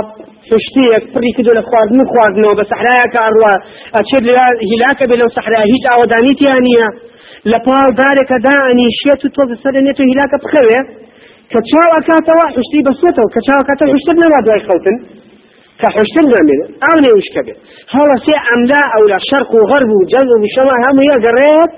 شتێک 0.65 1.03
پڕی 1.13 1.31
کردو 1.35 1.51
لە 1.59 1.63
خواردن 1.69 1.99
خواردنەوە 2.11 2.53
بە 2.59 2.65
سەحرایەکە 2.71 3.19
ئەڕوە 3.25 3.53
ئەچێت 3.95 4.23
هیلاکە 4.69 5.05
بێ 5.09 5.15
لەو 5.21 5.29
سەحرا 5.37 5.61
هیچ 5.73 5.83
ئاوەدانیتیان 5.91 6.61
نییە 6.67 6.87
لە 7.51 7.59
پاڵ 7.65 7.87
دارێکە 7.99 8.37
دانی 8.47 8.89
شێت 9.01 9.21
و 9.25 9.29
تۆ 9.35 9.43
بەسەر 9.49 9.73
نێت 9.85 9.99
و 9.99 10.05
کە 11.51 11.59
چاو 11.69 11.89
ئەکاتەوە 11.95 12.45
حشتی 12.55 12.81
بەسێتەوە 12.87 13.29
کە 13.35 13.41
کاتە 13.67 13.85
حشتر 13.93 14.15
نەوا 14.23 14.39
دوای 14.45 14.61
خەوتن 14.67 14.97
کە 15.81 15.87
حشتر 15.95 16.25
نامێنێ 16.33 16.65
ئەو 16.83 16.97
نێوشکە 17.05 17.41
بێت 17.45 17.59
هەڵە 17.93 18.15
سێ 18.25 18.35
ئەملا 18.47 18.81
ئەو 18.93 19.03
لە 19.11 19.19
شەرق 19.29 19.51
و 19.55 19.61
غەرب 19.69 19.89
و 19.97 19.99
جەنگ 20.11 20.29
و 20.31 20.47
شەما 20.55 20.75
هەموو 20.83 21.09
یەگەڕێت 21.13 21.71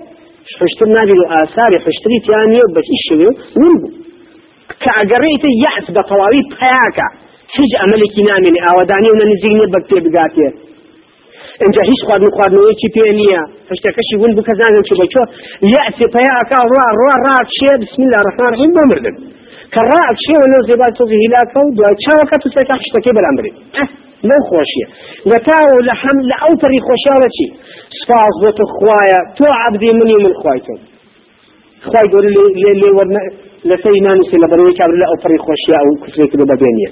حشتر 0.61 0.87
نابێت 0.95 1.19
و 1.21 1.25
ئاساری 1.33 1.77
حشتری 1.85 2.17
تیانیە 2.25 2.65
بەچی 2.75 2.97
شوێ 3.07 3.29
ون 3.61 3.73
بوو 3.81 3.91
کە 4.81 4.89
ئەگەڕێتە 4.97 5.49
یەعس 5.63 5.87
بە 5.95 6.01
نیە 10.37 10.49
اینجا 11.63 11.81
هیچ 11.91 12.01
خواردن 12.07 12.31
خواردنەوەیکی 12.35 12.89
پێ 12.95 13.05
نییە 13.19 13.41
هەشتەکەشی 13.71 14.15
ون 14.21 14.31
بوو 14.35 14.47
کە 14.47 14.53
زانم 14.59 14.83
چ 14.89 14.91
بەچۆ 14.99 15.23
یەعسی 15.73 16.05
پەیاکە 16.15 16.59
ڕوا 16.71 16.87
ڕوا 16.99 17.15
ڕاکشێ 17.25 17.73
بسم 17.81 18.01
الله 18.05 18.19
الرحمن 18.23 18.47
الرحیم 18.49 18.71
بمردن 18.77 19.15
کە 19.73 19.81
ڕاکشێ 19.91 20.35
و 20.41 20.45
نەو 20.53 20.61
زێبات 20.69 20.93
تۆزی 20.97 21.17
هیلاکە 21.23 21.59
و 21.65 21.69
دوای 21.77 21.95
چاوەکە 22.03 22.35
تو 22.41 22.47
سەرکە 22.55 22.75
حشتەکەی 22.81 23.13
بەرامبرێت 23.17 23.55
لو 24.23 24.39
خوشية. 24.49 24.87
لكاو 25.25 25.79
لحم 25.89 26.17
لأوتري 26.31 26.79
خوشاوتي 26.87 27.47
سفاز 27.99 28.33
بوتو 28.43 28.63
خوايا 28.75 29.19
تو 29.37 29.45
عبدي 29.61 29.91
مني 29.99 30.17
من 30.23 30.33
خوايتو. 30.41 30.75
خواي 31.87 32.05
يقول 32.09 32.25
لي 32.35 32.45
لي 32.61 32.71
لي 32.81 33.48
ورنا 33.65 33.75
لسي 33.75 33.99
ما 34.05 34.13
نسي 34.19 34.37
لبروي 34.41 34.71
كابر 34.79 34.95
لا 35.01 35.05
أوتري 35.11 35.37
خوشية 35.45 35.75
أو 35.81 35.87
كسري 36.03 36.27
كدو 36.31 36.43
ببينية 36.49 36.89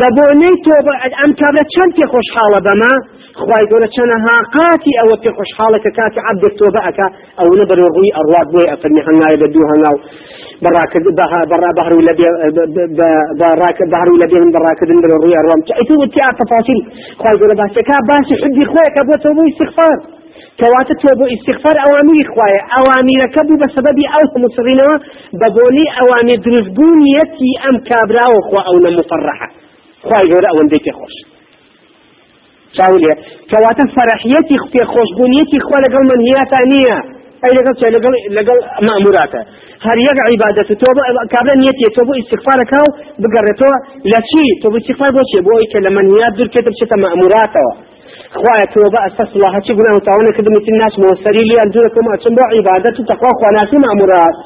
ببوني 0.00 0.50
تو 0.64 0.72
أم 1.24 1.32
كابر 1.40 1.64
چند 1.74 1.90
تي 1.96 2.04
خوش 2.12 2.26
حالة 2.36 2.58
بما؟ 2.66 2.92
خواي 3.40 3.62
يقول 3.66 3.82
چند 3.96 4.12
هاقاتي 4.26 4.92
أو 5.02 5.08
تي 5.22 5.30
خوش 5.36 5.50
حالة 5.58 5.78
كاتي 5.96 6.20
عبد 6.28 6.44
التوبة 6.50 6.80
أكا 6.88 7.06
أو 7.40 7.48
نبر 7.60 7.78
روي 7.96 8.08
أرواق 8.20 8.46
بوي 8.52 8.66
أفرني 8.74 9.00
هناي 9.06 9.34
بدو 9.42 9.62
هناو 9.70 9.96
براك 10.64 10.92
برا 11.50 11.70
بحر 11.78 11.92
ولا 11.98 12.12
بي 12.18 12.24
براك 13.40 13.78
بحر 13.92 14.08
ولا 14.14 14.26
بي 14.30 14.36
من 14.44 14.50
براك 14.56 14.80
دن 14.88 14.98
بر 15.04 15.12
روي 15.24 15.34
أروام 15.40 15.60
ايتو 15.80 15.94
تي 16.14 16.20
تفاصيل 16.40 16.80
خواي 17.20 17.32
يقول 17.36 17.50
بس 17.60 17.76
كا 17.88 17.96
باش 18.08 18.28
حبي 18.42 18.64
خواك 18.70 18.94
ابو 19.02 19.14
توبو 19.24 19.42
استغفار. 19.50 20.19
کەواتە 20.60 20.94
تۆ 21.02 21.10
بۆ 21.18 21.24
ئیسیغفار 21.32 21.76
ئەوامری 21.82 22.24
خوایە. 22.32 22.60
ئەوامرەکە 22.74 23.42
بوو 23.46 23.60
بە 23.62 23.68
سەبەبی 23.74 24.06
ئەو 24.12 24.24
مسرینەوە 24.44 24.96
بە 25.40 25.48
بۆنی 25.56 25.86
ئەوامێ 25.96 26.36
دروستبوو 26.44 26.98
نیەتی 27.04 27.50
ئەم 27.62 27.76
کابراوە 27.88 28.40
خوا 28.48 28.60
ئەو 28.68 28.76
لە 28.84 28.90
مفرحە 28.98 29.48
خوای 30.06 30.26
گەورە 30.30 30.48
ئەوەندەی 30.50 30.82
پێ 30.84 30.92
خۆش. 30.98 31.16
چاولێ 32.76 33.12
کەواتە 33.50 33.84
فەرحیەتی 33.94 34.56
پێ 34.72 34.82
خۆشببوونیەتی 34.92 35.58
خوا 35.66 35.78
لەگەڵ 35.84 36.02
من 36.10 36.20
هیاتا 36.28 36.60
نییە. 36.72 36.98
ئەی 37.42 37.52
لەگەڵ 37.58 37.74
چ 37.80 37.82
لەگەڵ 37.96 38.14
لەگەڵ 38.36 38.58
ماموراتە. 38.86 39.40
هەر 39.86 39.98
یەک 40.08 40.18
عیبادەت 40.28 40.68
تۆ 40.82 40.88
بۆ 40.96 41.02
کابرا 41.32 41.54
نیەتی 41.62 41.86
تۆ 41.96 42.02
بۆ 42.06 42.12
ئیسیغفارەکە 42.20 42.78
و 42.84 42.88
بگەڕێتەوە. 43.22 43.76
لە 44.12 44.20
چی؟ 44.28 44.44
تۆ 44.62 44.66
بۆ 44.72 44.76
ئیسیغفار 44.80 45.10
بۆچێ 45.16 45.40
بۆ 45.46 45.52
ئەی 45.58 45.68
کە 45.72 45.78
لە 45.84 45.90
منیات 45.96 46.32
دوورکێتە 46.36 46.70
بچێتە 46.72 46.96
ماموراتەوە. 47.04 47.72
خوایە 48.40 48.66
تۆ 48.72 48.80
بە 48.94 49.00
ئەسەس 49.04 49.30
الله. 49.34 49.50
هەچی 49.56 49.72
گوناه 49.78 49.94
و 49.96 50.00
تاوانە 50.08 50.32
کردم 50.36 50.54
تن 50.66 50.76
ناچمەوە 50.82 51.14
سەری 51.24 51.44
لیان 51.50 51.68
دوورەکەم 51.74 52.06
ئەچم 52.12 52.32
بۆ 52.38 52.44
عیبادەت 52.54 52.96
و 53.00 53.02
تەخوا 53.10 53.30
خواناسی 53.38 53.78
مەمورات 53.86 54.36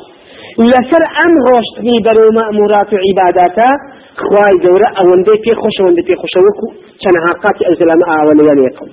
لەسەر 0.72 1.02
ئەم 1.16 1.32
ڕۆشتنی 1.46 1.96
بەرەو 2.06 2.30
مەمورات 2.38 2.88
و 2.92 2.96
عیباداتە 3.06 3.68
خوای 4.26 4.54
گەورە 4.64 4.88
ئەوەندەی 4.96 5.38
پێخۆش 5.44 5.76
ئەوەندەی 5.80 6.04
پێخۆشە 6.08 6.40
وەکو 6.46 6.66
چەنەها 7.02 7.32
قاتی 7.42 7.64
ئەوزەلامە 7.68 8.06
ئاوەنەیان 8.10 8.58
یەکەم. 8.66 8.88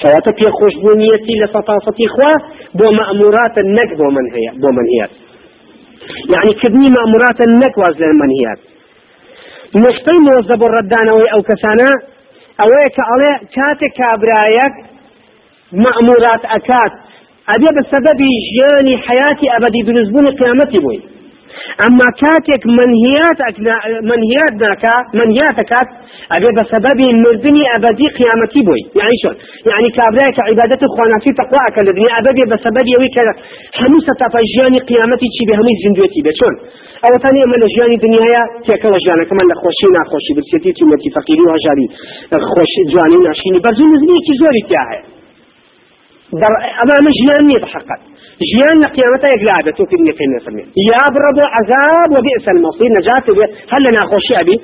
کەواتە 0.00 0.30
پێخۆشبوونیەتی 0.40 1.34
لە 1.42 1.48
سەتاسەتی 1.54 2.08
خوا 2.14 2.32
بۆ 2.78 2.86
مەموراتە 2.98 3.62
نەک 3.76 3.90
بۆ 3.98 4.06
من 4.16 4.26
هەیە 4.34 4.52
بۆ 4.62 4.68
منهیات 4.78 5.12
يعني 6.34 6.52
كدني 6.62 6.88
مأمورات 6.96 7.38
النك 7.48 7.78
وازل 7.78 8.04
المنهيات 8.04 8.60
نشتي 9.76 10.16
موزب 10.28 10.60
الردان 10.68 11.08
أو 11.34 11.42
كسانا 11.42 11.90
ئەوەیە 12.60 12.88
کە 12.96 13.02
ئەڵێ 13.10 13.32
کاتێک 13.54 13.92
کابرایەک 14.00 14.74
مەمورات 15.82 16.42
ئەکات. 16.52 16.92
ئەبێ 17.50 17.70
بە 17.76 17.82
سەبەبی 17.92 18.30
ژیانی 18.48 18.96
حیاتی 19.06 19.46
ئەبدی 19.54 19.82
دروستبوونی 19.88 20.32
قیامەتی 20.40 20.78
بووی. 20.84 21.00
ئەمما 21.80 22.08
کاتێک 22.22 22.62
منهیات 22.78 23.38
منهیات 24.10 24.54
ناکا 24.64 24.96
منهیات 25.18 25.54
دەکات 25.60 25.88
ئەبێ 26.32 26.50
بە 26.56 26.64
سەبەبی 26.72 27.08
مردنی 27.24 27.64
ئەبدی 27.72 28.08
قیامەتی 28.18 28.62
بووی. 28.66 28.82
یعنی 29.00 29.16
شۆن. 29.22 29.34
یعنی 29.70 29.88
کابرایکە 29.98 30.42
عیبادەت 30.50 30.82
خۆناسی 30.94 31.32
تەقواکە 31.40 31.80
لە 31.86 31.92
دنیا 31.96 32.12
ئەبێ 32.18 32.44
بە 32.50 32.56
سەبەبی 32.64 32.92
ئەوەی 32.96 33.10
کە 33.16 33.22
هەموو 33.80 34.04
سەتاپە 34.08 34.40
ژیانی 34.52 34.80
قیامەتی 34.90 35.28
چی 35.34 35.42
بێ 35.48 35.54
هەمووی 35.58 35.76
زیندوێتی 35.82 36.20
بێ. 36.26 36.32
چۆن؟ 36.38 36.54
ئەوەتانی 37.04 37.40
ئەمە 37.44 37.56
لە 37.62 37.68
ژیانی 37.74 37.98
دنیاە 38.04 38.42
تێکەوە 38.66 38.98
ژیانەکە 39.04 39.34
من 39.38 39.46
لە 39.50 39.56
خۆشی 39.62 39.88
ناخۆشی 39.96 40.32
برسێتی 40.36 40.72
چومەتی 40.78 41.08
فەقیری 41.16 41.44
و 41.46 41.50
هەژاری 41.56 41.86
خۆشی 42.50 42.82
جوانی 42.90 43.18
ناشینی. 43.26 43.60
بەرزوو 43.64 43.92
نزنیەکی 43.92 44.34
زۆری 44.40 44.64
تیا 44.70 44.84
هەیە 44.90 45.13
در 46.42 46.54
أمام 46.84 47.06
جيان 47.18 47.50
يتحقق 47.56 48.00
جيان 48.50 48.80
قيامته 48.96 49.28
يقلعب 49.34 49.66
توكل 49.76 50.00
نقيم 50.08 50.30
يسمي 50.36 50.64
يا 50.90 51.04
برضو 51.16 51.42
عذاب 51.56 52.10
وبئس 52.16 52.46
المصير 52.54 52.90
نجاة 52.98 53.26
هل 53.72 53.80
لنا 53.86 54.02
خوشي 54.10 54.34
أبي 54.42 54.56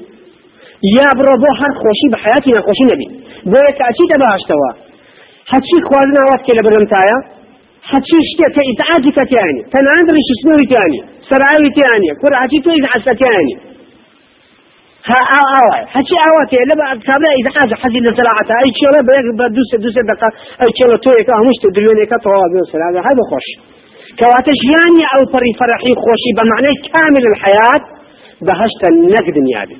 يا 0.96 1.08
برضو 1.20 1.46
هر 1.60 1.72
خوشي 1.82 2.06
بحياتي 2.12 2.50
نخوشي 2.58 2.84
نبي 2.92 3.06
بويك 3.52 3.78
أشي 3.90 4.04
تباش 4.10 4.42
توا 4.50 4.70
هاتشي 5.52 5.78
وقت 6.30 6.42
كلا 6.46 6.62
برمتايا 6.66 7.18
هاتشي 7.90 8.16
اشتيا 8.24 8.48
كإتعاجك 8.56 9.18
تاني 9.32 9.60
تنعندرش 9.72 10.28
شنو 10.40 10.54
تاني 10.72 11.00
سرعاوي 11.28 11.70
تاني 11.78 12.08
كرعتي 12.20 12.58
تو 12.64 12.70
إذا 12.78 12.88
عسى 12.94 13.12
تاني 13.22 13.69
ها 15.08 15.20
آوا 15.40 15.76
هشي 15.94 16.16
آواتي 16.28 16.58
لبا 16.70 16.84
كابلا 17.06 17.30
إذا 17.40 17.50
حاجة 17.56 17.74
حزين 17.82 18.02
لزراعة 18.06 18.50
أي 18.62 18.70
شيء 18.78 18.90
لبا 18.96 19.14
بدوس 19.38 19.70
دوس 19.84 19.96
دقة 20.10 20.28
أي 20.62 20.70
شيء 20.78 20.88
تويك 21.04 21.28
همش 21.40 21.56
تدريونك 21.64 22.12
طوال 22.24 22.48
بيوصل 22.52 22.80
هذا 22.88 23.00
هذا 23.08 23.22
خوش 23.30 23.46
كواتش 24.20 24.60
يعني 24.74 25.02
أو 25.14 25.20
طري 25.34 25.50
فرحي 25.60 25.92
خوشي 26.04 26.30
بمعنى 26.38 26.70
كامل 26.92 27.24
الحياة 27.32 27.82
بهشت 28.46 28.82
النقد 28.92 29.36
نيابي 29.46 29.76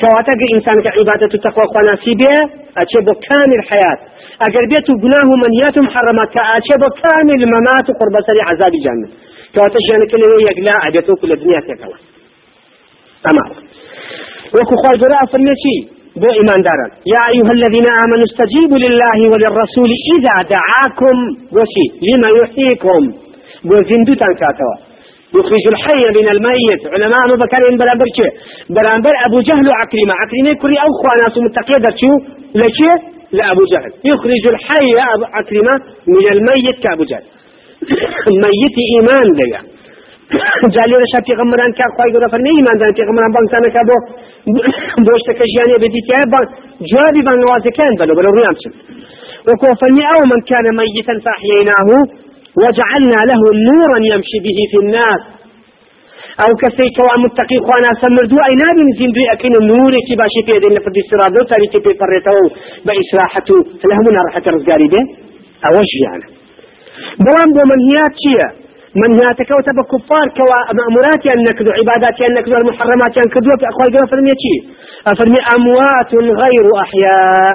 كواتك 0.00 0.40
إنسان 0.54 0.76
كعبادة 0.86 1.32
تقوى 1.44 1.66
قناسي 1.74 2.12
بيه 2.20 2.40
أتشبه 2.80 3.14
كامل 3.26 3.60
حياة 3.70 3.98
أقر 4.46 4.64
بيتو 4.70 4.92
قناه 5.02 5.28
منيات 5.42 5.76
محرمات 5.86 6.28
كأتشبه 6.36 6.88
كامل 7.02 7.40
ممات 7.54 7.86
قرب 8.00 8.14
سريع 8.28 8.44
عذاب 8.50 8.74
جنة 8.86 9.08
كواتش 9.54 9.84
يعني 9.92 10.06
كل 10.12 10.22
يقلا 10.48 10.74
أبيتو 10.86 11.14
كل 11.20 11.30
الدنيا 11.36 11.60
تكوى 11.68 11.98
أما 13.30 13.44
وكو 14.54 14.74
خواهي 14.82 14.96
قراء 15.02 15.22
فرميتي 15.32 15.76
بو 16.20 16.28
إيمان 16.38 16.60
دارا. 16.66 16.86
يا 17.14 17.22
أيها 17.32 17.52
الذين 17.58 17.86
آمنوا 18.04 18.26
استجيبوا 18.30 18.78
لله 18.84 19.18
وللرسول 19.32 19.90
إذا 20.14 20.36
دعاكم. 20.54 21.16
وشي. 21.56 21.86
لما 22.08 22.28
يحييكم. 22.38 23.02
بو 23.68 23.76
زندو 23.90 24.12
تنكاتوا 24.22 24.74
يخرج 25.36 25.64
الحي 25.72 26.02
من 26.18 26.26
الميت. 26.34 26.82
علماء 26.94 27.24
بكر 27.42 27.62
برامبر 27.80 28.08
شيء 28.18 28.32
برامبر 28.76 29.14
أبو 29.26 29.38
جهل 29.48 29.66
وعكرمة. 29.70 30.12
عكرمة 30.22 30.52
كري 30.62 30.76
أو 30.84 30.90
خواناس 31.00 31.34
متقية 31.46 31.86
شو 32.00 32.12
لشي 32.60 32.90
لأبو 33.36 33.62
جهل. 33.72 33.92
يخرج 34.10 34.44
الحي 34.54 34.88
عكرمة 35.36 35.74
من 36.14 36.24
الميت 36.34 36.76
كأبو 36.82 37.04
جهل. 37.10 37.24
ميت 38.44 38.76
إيمان 38.92 39.28
ليه 39.38 39.71
جالي 40.74 40.94
رشا 41.02 41.20
پیغمبران 41.28 41.72
که 41.78 41.84
خواهی 41.96 42.12
گره 42.12 42.26
فرمی 42.32 42.50
ایمان 42.56 42.76
دارن 42.80 42.94
پیغمبران 43.00 43.32
بانگتانه 43.36 43.70
که 43.74 43.82
بو 43.88 43.96
بوشتك 45.06 45.40
جياني 45.52 45.76
بديتيا 45.82 46.20
جوابي 46.90 47.22
بان 47.26 47.38
نوازكان 47.44 47.92
بلو 48.00 48.14
بلو 48.18 48.30
ريام 48.38 48.56
شن 48.62 48.72
وكو 49.48 49.68
فرمي 49.80 50.04
أو 50.14 50.22
من 50.32 50.40
كان 50.50 50.66
ميتا 50.78 51.14
فأحييناه 51.24 51.88
وجعلنا 52.60 53.20
له 53.30 53.42
نورا 53.68 53.98
يمشي 54.12 54.38
به 54.44 54.58
في 54.70 54.78
الناس 54.84 55.22
أو 56.44 56.50
كسي 56.62 56.86
كوا 56.96 57.14
متقي 57.24 57.58
خوانا 57.66 57.90
سمردو 58.02 58.36
أي 58.48 58.54
نابي 58.62 58.82
نزين 58.88 59.10
دوي 59.14 59.26
أكين 59.34 59.54
النور 59.62 59.92
كي 60.06 60.14
باشي 60.20 60.40
في 60.46 60.52
يدين 60.56 60.72
لفرد 60.76 60.96
السراد 61.02 61.32
لو 61.36 61.44
تاريكي 61.50 61.78
في 61.84 61.92
فريته 62.00 62.36
بإسراحته 62.86 63.56
فلهمنا 63.80 64.20
راحة 64.26 64.44
رزقاري 64.54 64.86
به 64.92 65.02
أوجه 65.68 65.98
يعني 66.06 66.26
بلان 67.24 67.48
بو 67.56 67.62
منهيات 67.70 68.14
شيئا 68.24 68.61
من 69.00 69.10
هي 69.20 69.28
تكوت 69.40 69.66
بكفار 69.78 70.26
كوا 70.36 70.58
مأمورات 70.78 71.22
أن 71.34 71.40
نكذو 71.48 71.70
عبادات 71.78 72.16
أن 72.26 72.32
نكذو 72.38 72.56
المحرمات 72.62 73.14
أن 73.22 73.28
كذو 73.34 73.50
أخوي 73.70 73.88
قال 73.94 74.04
فرمي 74.12 74.34
شيء 74.44 74.60
أفرمي 75.10 75.40
أموات 75.56 76.10
غير 76.42 76.64
أحياء. 76.84 77.54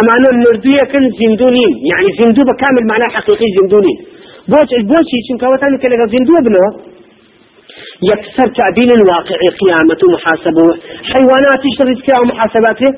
أمانة 0.00 0.28
مردوية 0.44 0.84
كن 0.92 1.04
زندونين 1.20 1.72
يعني 1.90 2.08
زندو 2.18 2.42
بكامل 2.48 2.84
معناه 2.90 3.08
حقيقي 3.16 3.48
زندونين. 3.58 3.98
بوش 4.50 4.70
بوش 4.90 5.10
شن 5.26 5.36
كوتان 5.42 5.72
كلا 5.82 6.06
زندو 6.14 6.34
بنو 6.46 6.66
يكسر 8.10 8.48
تعديل 8.58 8.90
الواقع 8.98 9.38
قيامة 9.60 10.02
محاسبة. 10.14 10.66
حيوانات 11.12 11.62
اشتريت 11.70 11.98
محاسباته 12.30 12.90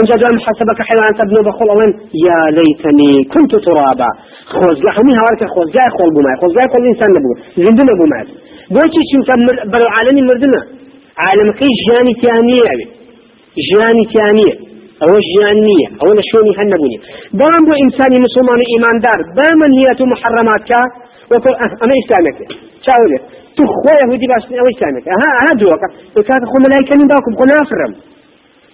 إن 0.00 0.06
جدول 0.10 0.32
محاسبك 0.38 0.78
حيوان 0.88 1.12
تبنو 1.18 1.40
بخول 1.46 1.68
أولين. 1.74 1.92
يا 2.26 2.38
ليتني 2.56 3.12
كنت 3.32 3.52
ترابا. 3.66 4.10
خوز 4.52 4.78
لحمي 4.86 5.12
هوارك 5.20 5.42
خوز 5.54 5.68
جاي 5.76 5.88
خول 5.96 6.10
بماي. 6.16 6.34
خوز 6.40 6.52
جاي 6.56 6.66
خول 6.72 6.82
إنسان 6.92 7.10
نبو 7.16 7.30
زندو 7.64 7.82
نبو 7.90 8.04
ماي 8.12 8.24
بوشي 8.74 9.02
شمك 9.10 9.58
برو 9.72 9.86
عالمي 9.96 10.22
مردنا 10.28 10.60
عالم 11.24 11.48
كي 11.58 11.68
جاني 11.86 12.12
تانية 12.22 12.74
جاني 13.68 14.04
تانية. 14.14 14.54
أو 15.04 15.12
جانية 15.36 15.88
أو 16.02 16.08
شوني 16.30 16.52
هنبوني 16.58 16.98
بام 17.38 17.62
بو 17.68 17.72
إنساني 17.84 18.16
مسلمان 18.26 18.60
إيمان 18.72 18.96
دار. 19.04 19.20
بامن 19.36 19.70
نية 19.78 20.00
محرمات 20.12 20.62
كا 20.70 20.80
وكل 21.30 21.54
أه 21.64 21.72
أنا 21.84 21.94
إسلامك. 22.02 22.38
شاولي 22.86 23.18
تخوى 23.56 23.94
يهودي 24.02 24.26
باش 24.30 24.44
أو 24.60 24.66
إسلامك. 24.74 25.04
ها 25.22 25.30
ها 25.44 25.50
دوكا 25.60 25.88
وكاد 26.16 26.42
خو 26.50 26.56
ملايكة 26.64 26.94
من 27.00 27.06
باكم 27.10 27.32
خو 27.38 27.44
نافرم. 27.50 27.92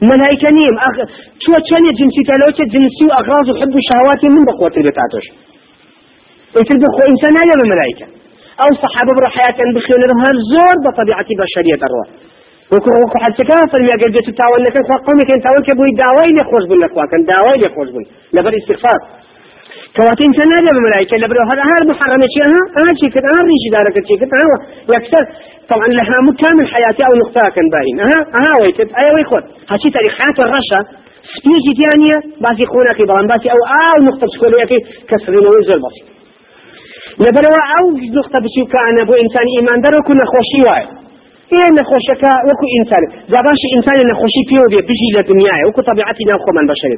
ملائكة 0.03 0.49
نيم. 0.59 0.77
أخ 0.89 0.97
شو 1.43 1.53
تشاني 1.65 1.91
جنسي 1.99 2.23
تلوتة 2.29 2.65
جنسي 2.75 3.05
وأغراض 3.09 3.47
وحب 3.51 3.73
وشهوات 3.77 4.23
من 4.35 4.43
بقوة 4.49 4.75
البتاتوش. 4.81 5.27
يتل 6.59 6.79
بخو 6.83 7.01
إنسان 7.13 7.35
هذا 7.43 7.65
ملائكة 7.75 8.07
أو 8.63 8.69
صحابة 8.85 9.13
برو 9.17 9.29
حياة 9.37 9.59
بخيون 9.77 10.03
لهم 10.11 10.25
زور 10.53 10.77
بطبيعة 10.85 11.31
بشرية 11.41 11.81
الروح. 11.87 12.09
وكو 12.73 12.91
وكو 13.03 13.19
حتى 13.25 13.43
كافر 13.51 13.81
ما 13.89 13.95
قد 14.01 14.11
جت 14.17 14.29
تاول 14.41 14.61
لك 14.67 14.77
خو 14.89 14.95
قومي 15.07 15.25
كان 15.29 15.39
تاول 15.47 15.63
كبوي 15.69 15.93
داوي 16.03 16.29
لخوش 16.37 16.65
بن 16.71 16.79
لك 16.85 16.95
كان 17.13 17.23
داوي 17.31 17.55
لخوش 17.63 17.89
بن 17.95 18.05
لبر 18.35 18.53
استغفار. 18.61 19.01
كواتين 19.97 20.31
سنة 20.41 20.57
لما 20.67 20.81
ملائكة 20.87 21.15
لبرو 21.23 21.43
هذا 21.51 21.63
هذا 21.71 21.83
محرم 21.93 22.23
شيء. 22.35 22.45
ها؟ 22.55 22.63
أنا 22.81 22.93
شيء 23.01 23.11
كده 23.15 23.27
أنا 23.33 23.43
ريش 23.51 23.65
دارك 23.75 23.97
شيء 24.09 24.17
كده 24.23 24.35
أنا 24.43 24.57
يكسر. 24.95 25.25
طبعا 25.73 25.89
لها 25.99 26.17
مكامل 26.29 26.65
حياتي 26.75 27.03
أو 27.09 27.13
نقطة 27.23 27.43
كان 27.57 27.67
باين. 27.75 27.97
ها 28.11 28.19
ها 28.45 28.53
ويكد 28.61 28.89
أي 29.01 29.09
ويخد 29.15 29.45
هالشيء 29.71 29.91
تاريخ 29.97 30.13
حياة 30.21 30.39
الرشا. 30.47 30.81
فتيجي 31.33 31.73
تانية 31.81 32.17
باسي 32.43 32.65
خونا 32.71 32.93
كي 32.99 33.05
بلان 33.11 33.27
باسي 33.33 33.49
أو 33.55 33.61
أو 33.79 33.99
نقطة 34.09 34.27
سكولية 34.35 34.65
كي 34.71 34.79
كسرين 35.09 35.45
ويزر 35.53 35.79
بسيط 35.85 36.07
لبرو 37.23 37.55
أو 37.77 37.85
نقطة 38.19 38.39
بسيو 38.45 38.65
كان 38.75 38.95
أبو 39.05 39.15
إنسان 39.25 39.47
إيمان 39.57 39.79
دارو 39.85 40.01
كنا 40.09 40.25
خوشي 40.33 40.61
واي 40.67 40.85
هي 41.55 41.63
نخوشك 41.79 42.23
وكو 42.49 42.67
إنسان. 42.79 43.03
زباش 43.35 43.61
إنسان 43.77 43.97
نخوشي 44.11 44.43
فيه 44.49 44.63
بيجي 44.89 45.09
لدنيا 45.17 45.55
وكو 45.67 45.81
طبيعتي 45.91 46.23
نخو 46.31 46.51
من 46.59 46.65
بشر 46.73 46.91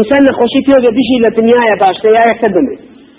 إنسان 0.00 0.20
نخوشي 0.30 0.60
فيه 0.66 0.76
بيجي 0.96 1.16
لدنيا 1.24 1.62
باش 1.80 1.98
يا 2.16 2.22
يكتدم 2.30 2.66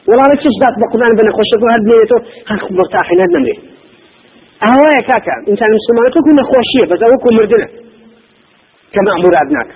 والله 0.08 0.26
لا 0.30 0.36
تشش 0.40 0.56
ذات 0.62 0.76
بقران 0.82 1.12
بنخوشك 1.18 1.62
وهاد 1.66 1.82
بنيتو 1.88 2.18
هاك 2.50 2.64
مرتاحين 2.80 3.18
هاد 3.22 3.32
نمري 3.36 3.56
أهو 4.68 4.84
يا 4.96 5.02
كاكا 5.10 5.36
إنسان 5.52 5.70
مسلمان 5.80 6.06
كو 6.14 6.32
نخوشية 6.42 6.86
بس 6.90 7.02
وكو 7.12 7.30
مردنا 7.38 7.68
كما 8.94 9.10
أمور 9.18 9.34
أبناك. 9.44 9.70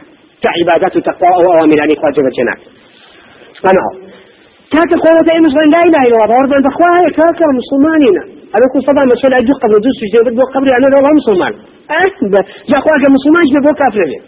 كعبادات 0.44 0.94
وتقوى 0.98 1.30
أو 1.36 1.42
أوامر 1.52 1.78
يعني 1.82 1.94
خواجب 2.02 2.26
الجنات 2.32 2.62
أنا 3.70 3.84
كاكا 4.74 4.96
قوة 5.06 5.30
مسلمان 5.48 5.68
لا 5.76 5.82
إله 5.88 6.02
إلا 6.08 6.18
الله 6.26 6.38
وربنا 6.40 6.62
بخواها 6.68 7.06
كاكا 7.18 7.48
مسلمانين. 7.60 8.37
أنا 8.56 8.66
كنت 8.72 8.84
طبعا 8.90 9.06
مسؤول 9.14 9.34
أجو 9.40 9.54
قبل 9.64 9.76
دوس 9.86 9.96
في 10.02 10.08
جيبت 10.14 10.34
بو 10.40 10.44
قبري 10.54 10.72
أنا 10.80 10.88
لو 10.94 11.02
مسلمان. 11.22 11.54
أه 11.96 12.10
جا 12.70 12.78
خواك 12.84 13.04
مسلمان 13.18 13.44
جبت 13.52 13.64
بو 13.68 13.74
كافر 13.82 14.06
لي 14.12 14.20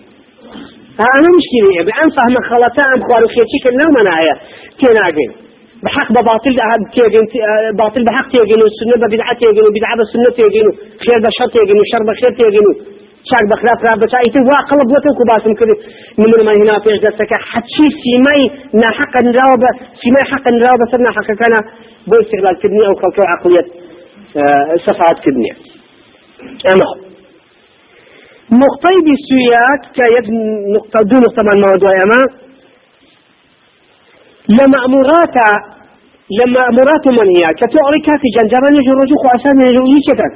أنا 1.18 1.30
مشكلة 1.38 1.70
يعني 1.78 1.92
أنا 2.00 2.10
فهم 2.18 2.36
خلطة 2.50 2.82
أم 2.94 3.00
خوارو 3.08 3.28
خيتي 3.34 3.58
كنا 3.64 3.86
منايا 3.98 4.36
تناقين 4.80 5.32
بحق 5.84 6.10
بباطل 6.16 6.54
تيجين 6.96 7.26
باطل 7.82 8.02
بحق 8.08 8.28
تيجين 8.34 8.60
والسنة 8.64 8.96
ببدعة 9.02 9.34
تيجين 9.42 9.66
وبدعة 9.68 9.94
بالسنة 10.00 10.30
تيجين 10.38 10.68
خير 11.04 11.20
بشر 11.26 11.48
تيجين 11.54 11.78
وشر 11.82 12.02
بخير 12.10 12.32
تيجين 12.40 12.68
شاك 13.30 13.46
بخلاف 13.52 13.80
راب 13.88 13.98
بس 14.04 14.14
أيتي 14.22 14.40
واقل 14.50 14.80
بوتك 14.90 15.18
وباسم 15.22 15.54
كده 15.62 15.76
من 16.22 16.30
ما 16.48 16.54
هنا 16.60 16.76
في 16.84 16.90
جدتك 17.04 17.32
حتشي 17.52 17.86
سيماي 18.04 18.42
ناحق 18.84 19.14
نراوبة 19.28 19.72
سيماي 20.02 20.24
حق 20.32 20.46
نراوبة 20.58 20.86
سرنا 20.92 21.12
حق 21.18 21.30
كان. 21.42 21.54
بو 22.10 22.16
استغلال 22.24 22.56
كدني 22.62 22.84
أو 22.90 22.94
خلقه 23.02 23.24
عقلية. 23.34 23.66
صفات 24.88 25.18
كدنيا 25.26 25.56
أما 26.74 26.90
نقطة 28.64 28.90
بالسياق 29.06 29.82
كيد 29.98 30.28
نقطة 30.76 31.02
دون 31.10 31.22
نقطة 31.28 31.42
من 31.48 31.54
الموضوع 31.58 31.94
أما 32.06 32.22
لمأمورات 34.56 35.36
لمأمورات 36.38 37.06
من 37.18 37.28
هي؟ 37.36 37.46
كتعري 37.60 38.00
كافي 38.08 38.30
جنجران 38.36 38.74
يجو 38.80 38.94
رجو 39.02 39.16
خاصان 39.24 39.58
يجو 39.68 39.84
يشتت 39.96 40.34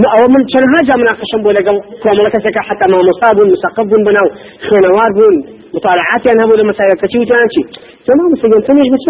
ما 0.00 0.08
أول 0.16 0.28
من 0.34 0.42
شن 0.52 0.64
هاجا 0.74 0.94
مناقشة 1.02 1.36
بولا 1.44 1.60
كوامل 2.02 2.26
كسك 2.34 2.56
حتى 2.68 2.84
ما 2.90 2.98
مصاب 3.08 3.36
مسقب 3.52 3.88
بناو 4.06 4.26
خنوار 4.68 5.10
بون 5.18 5.34
مطالعات 5.76 6.22
يعني 6.26 6.40
هبول 6.44 6.60
مسائل 6.72 6.94
كتير 7.02 7.20
وتانشي 7.22 7.62
تمام 8.06 8.30
سجن 8.42 8.60
تنيش 8.66 8.88
بس 8.92 9.04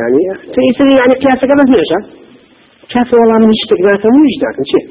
يعني. 0.00 0.20
تيسري 0.54 0.92
يعني 1.00 1.14
قياسك 1.22 1.50
بس 1.58 1.68
نيشا 1.74 2.23
كافي 2.92 3.14
والله 3.20 3.36
من 3.42 3.50
يشتك 3.56 3.80
ذاته 3.86 4.08
مو 4.16 4.22
يشتاك 4.30 4.56
شيء 4.72 4.86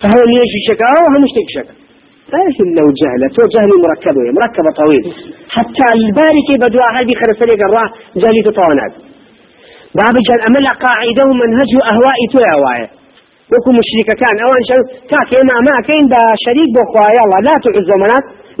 فهو 0.00 0.18
اللي 0.24 0.36
يجي 0.42 0.60
شكا 0.68 0.88
وهم 1.04 1.22
يشتك 1.26 1.48
شكا 1.56 1.74
لكن 2.34 2.66
لو 2.78 2.86
جهلة 3.00 3.26
تو 3.34 3.42
جهل 3.54 3.70
مركبة 3.84 4.22
مركبة 4.38 4.70
طويل 4.80 5.04
حتى 5.56 5.86
الباركي 5.96 6.54
بدوا 6.62 6.88
هذه 6.96 7.12
خرسلي 7.20 7.54
قراه 7.62 7.88
جهلي 8.22 8.40
تطوانات 8.48 8.92
باب 9.98 10.14
جهل 10.26 10.40
أمل 10.48 10.66
قاعدة 10.84 11.22
ومنهج 11.28 11.70
أهواء 11.92 12.18
تو 12.32 12.38
أهواء 12.54 12.80
وكو 13.52 13.70
مشركة 13.80 14.14
كان 14.22 14.36
أوان 14.44 14.62
شو 14.68 14.80
كاكي 15.10 15.40
ما 15.48 15.56
ما 15.66 15.76
كين 15.86 16.04
با 16.12 16.20
شريك 16.44 16.68
بو 16.74 16.82
خوايا 16.92 17.22
الله 17.26 17.40
لا 17.48 17.54
تعز 17.64 17.90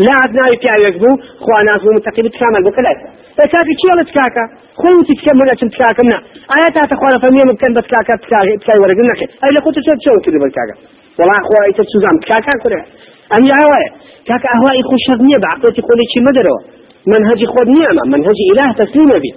لا 0.04 0.12
عدنا 0.22 0.44
يبيع 0.52 0.74
يكبو 0.86 1.10
خوانا 1.44 1.72
في 1.80 1.88
متقبة 1.96 2.32
كامل 2.40 2.60
بكلات 2.66 2.98
فكاكي 3.36 3.74
كي 3.80 3.86
ولا 3.90 4.04
تكاكا 4.10 4.44
خو 4.80 4.88
تتكمل 5.08 5.46
أتم 5.54 5.68
تكاكا 5.74 6.02
منا 6.06 6.18
آيات 6.56 6.76
تخوانا 6.92 7.16
فمية 7.22 7.44
ممكن 7.50 7.70
بس 7.76 7.86
كاكا 7.92 8.14
تكاي 8.62 8.76
ورق 8.82 8.98
النخي 9.04 9.26
أي 9.44 9.50
لقوت 9.56 9.76
شو 9.86 9.92
تشو 10.00 10.14
كده 10.24 10.38
بالكاكا 10.42 10.74
والله 11.18 11.36
أخوة 11.42 11.60
يتسوزام 11.70 12.16
كاكا 12.30 12.54
كده 12.64 12.80
أم 13.36 13.42
يا 13.50 13.56
هواي 13.64 13.86
كاكا 14.28 14.48
أهوائي 14.56 14.82
خو 14.88 14.94
شغنية 15.06 15.38
بعقلتي 15.44 15.80
خولي 15.86 16.04
شي 16.12 16.20
مدروا 16.28 16.60
منهج 17.12 17.40
خود 17.54 17.68
نعمة 17.80 18.02
منهج 18.14 18.38
إله 18.52 18.68
تسليم 18.80 19.10
بي 19.22 19.30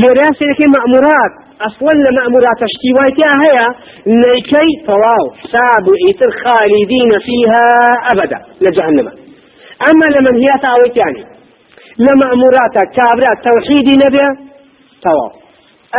لراسي 0.00 0.44
لكي 0.50 0.66
مأمورات 0.76 1.32
أصلا 1.68 1.92
لمأمورات 2.04 2.58
اشتوايتها 2.68 3.32
هي 3.44 3.58
نيكي 4.22 4.68
طواو 4.88 5.24
حساب 5.42 5.84
إيتر 6.06 6.30
خالدين 6.42 7.10
فيها 7.26 7.64
أبدا 8.12 8.38
لجهنم 8.64 9.08
أما 9.88 10.06
لمن 10.14 10.34
هي 10.42 10.50
تاويت 10.66 10.96
يعني. 11.02 11.22
لمأمورات 12.06 12.74
كابرات 12.96 13.38
توحيدي 13.48 13.94
نبي 14.04 14.24
طواو 15.04 15.40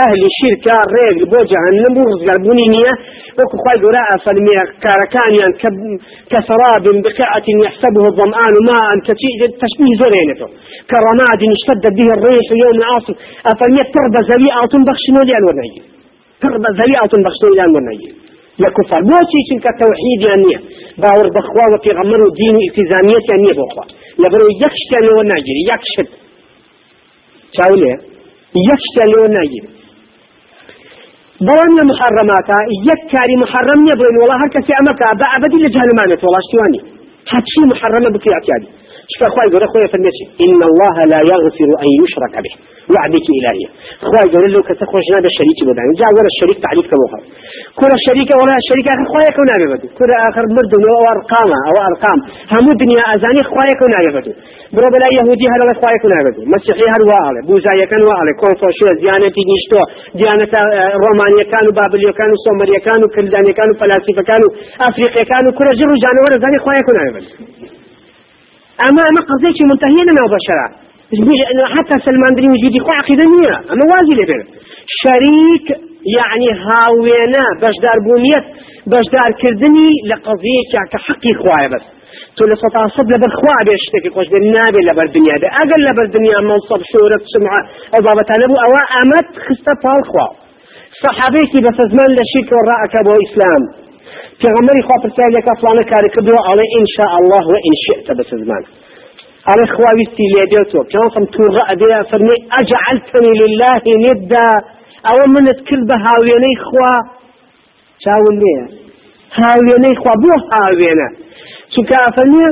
أهل 0.05 0.21
شركة 0.39 0.75
ريل 0.95 1.19
بو 1.31 1.39
جهنم 1.51 1.93
ورزق 2.01 2.27
البنينية 2.37 2.93
وكو 3.37 3.55
خواي 3.61 3.77
قراء 3.83 4.09
فالمية 4.25 4.63
كاركان 4.83 5.31
يعني 5.39 5.55
كسراب 6.31 6.85
بقعة 7.05 7.47
يحسبه 7.65 8.03
الظمآن 8.11 8.53
ماء 8.69 8.87
تشبيه 9.61 9.93
زرينته 10.01 10.47
كرماد 10.91 11.41
اشتد 11.55 11.85
به 11.97 12.07
الريح 12.15 12.47
يوم 12.63 12.77
عاصف 12.89 13.15
أفالمية 13.51 13.85
تربة 13.95 14.19
زليئة 14.31 14.63
تنبخشنو 14.73 15.21
لأن 15.29 15.43
ورنهي 15.47 15.79
تربة 16.43 16.69
زليئة 16.79 17.05
تنبخشنو 17.13 17.49
لأن 17.57 17.71
ورنهي 17.75 18.09
لكفار 18.59 19.01
بوشي 19.09 19.39
شنك 19.49 19.65
توحيد 19.81 20.19
يعني 20.29 20.53
باور 21.03 21.27
بخوا 21.35 21.65
وبيغمر 21.73 22.19
ودين 22.27 22.57
التزامية 22.67 23.23
يعني 23.29 23.49
بخوا 23.59 23.85
لبرو 24.21 24.47
يكشت 24.63 24.91
لو 25.07 25.15
ناجر 25.31 25.57
يكشت 25.71 26.09
شاولي 27.57 27.91
يكشت 28.69 28.97
لو 29.13 29.21
ناجر 29.37 29.65
بلان 31.47 31.77
محرمات 31.91 32.49
يكاري 32.89 33.35
محرم 33.43 33.79
يبرين 33.91 34.15
والله 34.21 34.37
هركسي 34.43 34.73
أمكا 34.81 35.07
بأبدي 35.19 35.57
لجهنمانة 35.63 36.21
والله 36.25 36.41
شتواني 36.47 36.79
هاتشي 37.31 37.61
محرمة 37.73 38.07
بكي 38.15 38.29
أكيادي 38.39 38.69
شكا 39.13 39.27
خواهي 39.33 39.49
قول 39.53 39.63
أخويا 39.67 39.87
فالنسي 39.93 40.25
إن 40.45 40.59
الله 40.69 40.95
لا 41.11 41.19
يغفر 41.31 41.69
أن 41.83 41.89
يشرك 42.01 42.35
به. 42.45 42.55
وعدك 42.93 43.27
إلهية 43.39 43.69
خواهي 44.07 44.27
قول 44.33 44.45
له 44.53 44.59
كتخرج 44.69 45.05
نادى 45.13 45.29
الشريك 45.33 45.59
بدان 45.69 45.87
جاء 46.01 46.09
ولا 46.17 46.29
الشريك 46.33 46.57
تعليق 46.65 46.85
كموها 46.91 47.19
كل 47.79 47.91
الشريك 47.99 48.29
ولا 48.41 48.55
الشريك 48.63 48.87
آخر 48.93 49.05
خواهي 49.11 49.31
كونا 49.37 49.55
ببدو 49.61 49.87
كل 49.99 50.11
آخر 50.29 50.43
مرد 50.55 50.73
أو 50.95 51.03
أرقام 51.15 51.49
أو 51.69 51.75
أرقام. 51.89 52.19
هم 52.53 52.65
الدنيا 52.75 53.03
أزاني 53.13 53.41
خواهي 53.51 53.73
كونا 53.81 53.97
ببدو 54.05 54.31
برو 54.75 54.87
بلا 54.93 55.07
يهودي 55.17 55.45
هل 55.53 55.61
خواهي 55.79 55.97
كونا 56.03 56.17
ببدو 56.25 56.41
مسيحي 56.53 56.85
هل 56.93 57.03
واعلى 57.09 57.39
بوزايا 57.47 57.85
كان 57.91 58.01
واعلى 58.09 58.31
كونفوشيوس 58.41 58.95
ديانة 59.03 59.35
نيشتو 59.49 59.81
ديانة 60.19 60.51
رومانيا 61.03 61.43
كانوا 61.53 61.71
بابليا 61.77 62.11
كانوا 62.19 62.37
سومريا 62.45 62.79
كانوا 62.87 63.07
كلدانيا 63.15 63.53
كانوا 63.59 63.75
فلاسفة 63.81 64.21
كانوا 64.29 64.49
أفريقيا 64.87 65.23
كانوا. 65.31 65.51
كل 65.57 65.67
جرو 65.79 65.93
جانور 66.03 66.31
زاني 66.43 66.57
خواهي 66.63 66.81
كونا 66.87 67.01
ببدو 67.15 67.29
أما 68.87 69.01
أما 69.09 69.21
قضية 69.29 69.59
منتهية 69.71 70.03
لنا 70.09 70.21
وبشرة 70.25 70.67
حتى 71.75 71.95
سلمان 72.07 72.31
دري 72.37 72.47
وجودي 72.53 72.79
خو 72.85 72.91
عقيدة 72.99 73.23
نية 73.33 73.55
أما 73.71 73.83
وازي 73.91 74.13
لبير 74.19 74.41
شريك 75.01 75.67
يعني 76.19 76.47
هاوينا 76.65 77.43
بشدار 77.61 77.97
بوميت 78.05 78.45
بشدار 78.91 79.29
كردني 79.41 79.89
لقضية 80.09 80.73
كحقي 80.91 81.31
خوايا 81.41 81.67
بس. 81.73 81.85
تو 82.35 82.41
لسطا 82.49 82.81
صد 82.97 83.09
لبر 83.13 83.31
خوايا 83.39 83.63
بيشتكي 83.67 84.09
خوش 84.15 84.27
بالنابي 84.33 84.81
لبر 84.89 85.07
دنيا 85.17 85.35
ده 85.43 85.47
أقل 85.61 85.81
لبر 85.87 86.05
دنيا 86.17 86.37
منصب 86.49 86.81
شهرة 86.91 87.21
سمعة 87.35 87.61
أو 87.93 87.99
بابا 88.07 88.23
تنبو 88.29 88.55
أو 88.65 88.71
أمت 89.01 89.29
خستا 89.45 89.73
فال 89.83 90.01
خوا. 90.11 90.27
صحابيكي 91.03 91.59
بس 91.65 91.77
زمان 91.91 92.09
لشرك 92.17 92.49
وراءك 92.57 92.93
أبو 93.01 93.13
إسلام. 93.27 93.61
پیغمبری 94.43 94.81
خواه 94.81 95.03
پرسیار 95.03 95.29
لکا 95.29 95.53
فلانه 95.61 95.83
کاری 95.91 96.09
کردو 96.15 96.35
علي 96.49 96.65
إن 96.79 96.85
شاء 96.95 97.11
الله 97.21 97.43
وإن 97.53 97.73
شئت 97.85 98.11
بس 98.17 98.29
زمان 98.43 98.63
علي 99.51 99.65
خواويستي 99.73 100.25
ليديوتو 100.33 100.83
جانصم 100.93 101.25
توغا 101.35 101.63
أديا 101.73 101.99
فرمي 102.11 102.35
أجعلتني 102.59 103.31
لله 103.41 103.83
ندا 104.05 104.49
أو 105.09 105.17
من 105.33 105.45
تكل 105.45 105.81
بهاويني 105.89 106.53
خوا 106.67 106.95
شاول 108.05 108.35
ليه 108.41 108.61
هاويني 109.39 109.91
خوا 110.01 110.13
بو 110.23 110.33
هاوينا 110.53 111.07
شو 111.73 111.81
كافرمي 111.89 112.45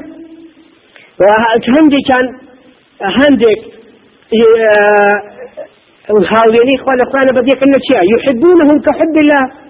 هندي 1.76 2.02
كان 2.10 2.26
هندك 3.20 3.60
هاويني 6.34 6.76
خوا 6.84 6.94
لأخوانا 7.00 7.32
بديك 7.38 7.62
النشيا 7.68 8.02
يحبونهم 8.14 8.78
كحب 8.86 9.16
الله. 9.24 9.69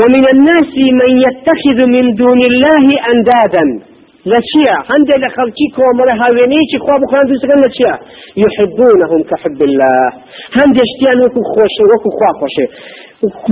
ومن 0.00 0.24
الناس 0.34 0.72
من 1.00 1.10
يتخذ 1.26 1.78
من 1.94 2.04
دون 2.20 2.40
الله 2.50 2.84
أندادا. 3.12 3.66
لشيا 4.32 4.76
عند 4.92 5.10
لخلقي 5.22 5.66
كومر 5.76 6.08
هاوينيك 6.20 6.72
خواب 6.84 7.02
خان 7.10 7.24
دوسكن 7.30 7.58
لشيا 7.64 7.94
يحبونهم 8.44 9.20
كحب 9.30 9.60
الله. 9.68 10.06
عند 10.60 10.76
اشتيان 10.86 11.18
وكو 11.24 11.40
خوش 11.54 11.74
وكو 11.90 12.10
خوا 12.16 12.30
خوش 12.40 12.56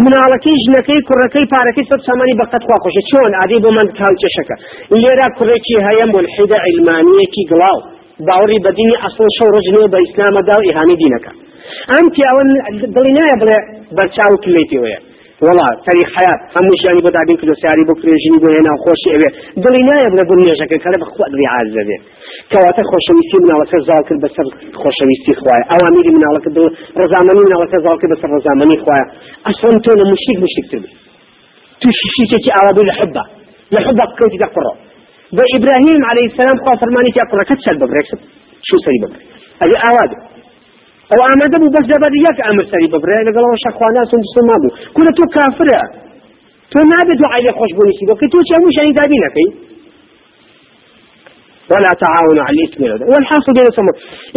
مناڵەکەی 0.04 0.57
ژنەکەی 0.64 1.00
کوڕەکەی 1.09 1.46
پارەکەی 1.52 1.85
سەد 1.90 2.00
سامانی 2.09 2.35
بەقەت 2.40 2.62
خوا 2.66 2.76
خۆشە 2.85 3.02
چۆن 3.11 3.33
ئادی 3.38 3.59
بۆ 3.64 3.70
من 3.78 3.87
کاوچەشەکە 3.98 4.57
لێرا 5.02 5.28
کوڕێکی 5.38 5.76
هەیە 5.87 6.07
ملحدە 6.14 6.59
علمانیەکی 6.66 7.42
گڵاو 7.50 7.78
باوەڕی 8.26 8.59
بەدینی 8.66 8.96
ئەسڵ 9.02 9.28
شەو 9.37 9.48
ڕژنەوە 9.57 9.88
بە 9.92 9.98
ئیسلامەدا 10.04 10.54
و 10.59 10.62
ئیهانی 10.68 10.96
دینەکە 11.02 11.33
ئەم 11.92 12.07
پیاوە 12.14 12.42
دڵی 12.94 13.12
نایە 13.18 13.37
والله 15.42 15.68
تاريخ 15.88 16.08
حياة. 16.16 16.38
هم 16.56 16.64
مش 16.72 16.80
يعني 16.86 17.00
بدأ 17.08 17.20
بين 17.28 17.36
كل 17.40 17.50
سعري 17.62 17.82
بكرة 17.90 18.14
جيني 18.22 18.38
بو 18.42 18.48
هنا 18.56 18.72
خوش 18.84 19.02
إبه 19.14 19.28
دلي 19.64 19.80
نايا 19.88 20.08
بلا 20.12 20.22
بني 20.30 20.52
جاك 20.60 20.72
كلا 20.84 20.96
بخوات 21.02 21.30
ذي 21.38 21.46
عزة 21.54 21.82
ذي 21.88 21.96
كواتا 22.50 22.82
خوش 22.90 23.06
ويستي 23.14 23.36
من 23.42 23.50
على 23.56 23.64
كزالك 23.72 24.10
بسر 24.22 24.46
خوش 24.82 24.98
ويستي 25.06 25.32
خوايا. 25.40 25.64
أواميري 25.74 26.10
من 26.16 26.24
على 26.28 26.38
كدو 26.44 26.64
رزامني 27.02 27.40
من 27.46 27.52
على 27.58 27.66
كزالك 27.72 28.02
بسر 28.12 28.28
رزامني 28.38 28.76
خوايا. 28.84 29.06
أصلا 29.50 29.72
تونا 29.84 30.04
مشرك 30.12 30.38
مشرك 30.44 30.66
تبي 30.72 30.90
تشيشي 31.80 32.50
أوابي 32.58 32.82
لحبة 32.88 33.22
لحبة 33.74 34.04
كنت 34.18 34.34
تقرأ 34.44 34.74
بإبراهيم 35.36 36.00
عليه 36.10 36.26
السلام 36.32 36.56
قال 36.64 36.76
فرماني 36.82 37.10
تقرأ 37.18 37.42
كتسل 37.48 37.76
ببريكسب. 37.80 38.18
شو 38.68 38.76
سري 38.84 38.98
ببريك 39.02 39.26
هذه 39.62 39.76
أوادي. 39.90 40.33
أو 41.12 41.18
ئامادە 41.26 41.56
بوو 41.60 41.74
بەس 41.76 41.86
دەبەر 41.92 42.12
یەک 42.26 42.38
ئەمر 42.46 42.64
سەری 42.72 42.88
ببرێ 42.92 43.18
لەگەڵەوە 43.28 43.56
شەخوانا 43.64 44.02
سم 44.10 44.22
سما 44.34 44.56
بوو 44.62 44.74
کورە 44.96 45.12
تۆ 45.18 45.24
کافرە. 45.36 45.82
تۆ 46.72 46.78
نابێت 46.92 47.18
دوعای 47.20 47.42
لێ 47.46 47.52
خۆش 47.58 47.72
بوونیسی 47.76 48.04
بۆ 48.08 48.14
کە 48.20 48.26
تۆ 48.32 48.38
چەمو 48.48 48.68
شانی 48.76 48.92
دابی 48.98 49.18
نەکەی. 49.24 49.48
ولا 51.72 51.92
تعاونوا 52.02 52.44
على 52.46 52.56
الإثم 52.56 52.82
والحاصل 53.10 53.52
بين 53.58 53.68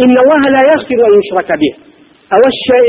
إن 0.04 0.14
الله 0.22 0.42
لا 0.54 0.62
يغفر 0.70 0.98
أن 1.08 1.12
يشرك 1.20 1.50
به. 1.62 1.72
أو 2.34 2.42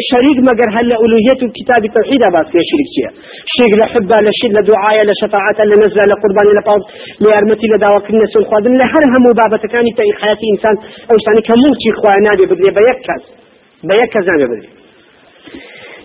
الشريك 0.03 0.37
مجر 0.49 0.67
هل 0.77 0.87
ألوهية 1.05 1.41
الكتاب 1.47 1.81
التوحيد 1.89 2.21
بس 2.35 2.47
في 2.53 2.59
شريك 2.69 2.89
شيء؟ 2.95 3.09
شريك 3.53 3.73
لحبة 3.81 4.15
لشد 4.25 4.51
لدعاء 4.57 4.97
لشفاعة 5.09 5.59
لنزل 5.69 6.05
لقربان 6.11 6.47
لقوم 6.57 6.81
لأرمتي 7.23 7.67
لدعوة 7.71 7.99
كنا 8.05 8.25
سن 8.33 8.43
خادم. 8.49 8.73
لهرها 8.81 9.17
مبابة 9.27 9.63
كان 9.73 9.85
في 9.97 10.03
حياة 10.21 10.41
إنسان 10.53 10.75
أو 11.09 11.13
إنسان 11.19 11.35
كموتي 11.47 11.87
إخوان 11.93 12.19
نادي 12.27 12.45
بدري 13.83 13.97
بيكز 13.97 14.25
بيك 14.25 14.27
زانه 14.27 14.45
بدري 14.51 14.69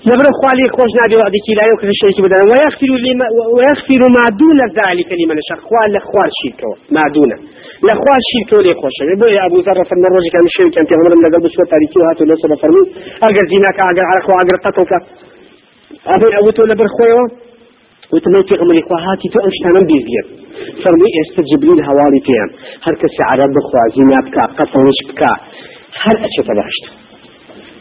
لبر 0.08 0.26
خوالي 0.38 0.64
خوش 0.76 0.90
نادي 1.00 1.16
وعدي 1.20 1.40
كي 1.46 1.52
لا 1.58 1.64
يوكل 1.70 1.88
الشيء 1.94 2.16
بدل 2.24 2.40
ويغفر 2.50 2.90
لما 3.06 3.26
ويغفر 3.56 4.02
ما 4.16 4.24
دون 4.40 4.58
ذلك 4.78 5.08
لمن 5.20 5.38
شاء 5.48 5.58
خوال 5.66 5.88
لخوال 5.94 6.30
شركه 6.40 6.70
ما 6.96 7.04
دون 7.14 7.30
لخوال 7.86 8.20
شركه 8.32 8.56
لي 8.64 8.72
خوش 8.80 8.96
بو 9.20 9.26
يا 9.36 9.42
ابو 9.48 9.58
ذر 9.66 9.78
فمن 9.88 10.04
الرجل 10.08 10.30
كان 10.34 10.44
الشيء 10.50 10.68
كان 10.74 10.84
في 10.88 10.94
عمر 10.98 11.12
من 11.20 11.26
قلب 11.34 11.44
سوى 11.54 11.66
تاريخي 11.72 11.98
وهاتو 12.02 12.22
لو 12.30 12.36
سبب 12.44 12.56
فرمي 12.62 12.84
اگر 13.26 13.44
زيناك 13.52 13.78
اگر 13.90 14.04
على 14.10 14.20
خو 14.26 14.32
اگر 14.42 14.56
قتلك 14.64 14.92
ابي 16.14 16.26
ابو 16.40 16.50
تو 16.56 16.62
لبر 16.70 16.88
خويو 16.96 17.22
وتمي 18.12 18.40
في 18.48 18.54
عمري 18.62 18.82
خو 18.88 18.94
هاتي 19.04 19.26
تو 19.32 19.38
امشتانا 19.46 19.80
بيزير 19.88 20.24
فرمي 20.82 21.08
استجب 21.22 21.62
لي 21.66 21.72
الهوالي 21.78 22.20
فيهم 22.26 22.50
هر 22.84 22.94
كسي 23.00 23.22
عرب 23.30 23.50
بخوا 23.56 23.82
زينابك 23.94 24.36
قتلش 24.58 24.98
بكا 25.08 25.32
هر 26.02 26.16
اشي 26.26 26.42
تباشت. 26.48 27.03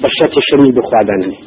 بشرت 0.01 0.35
شريك 0.49 0.73
بخوادانني 0.77 1.37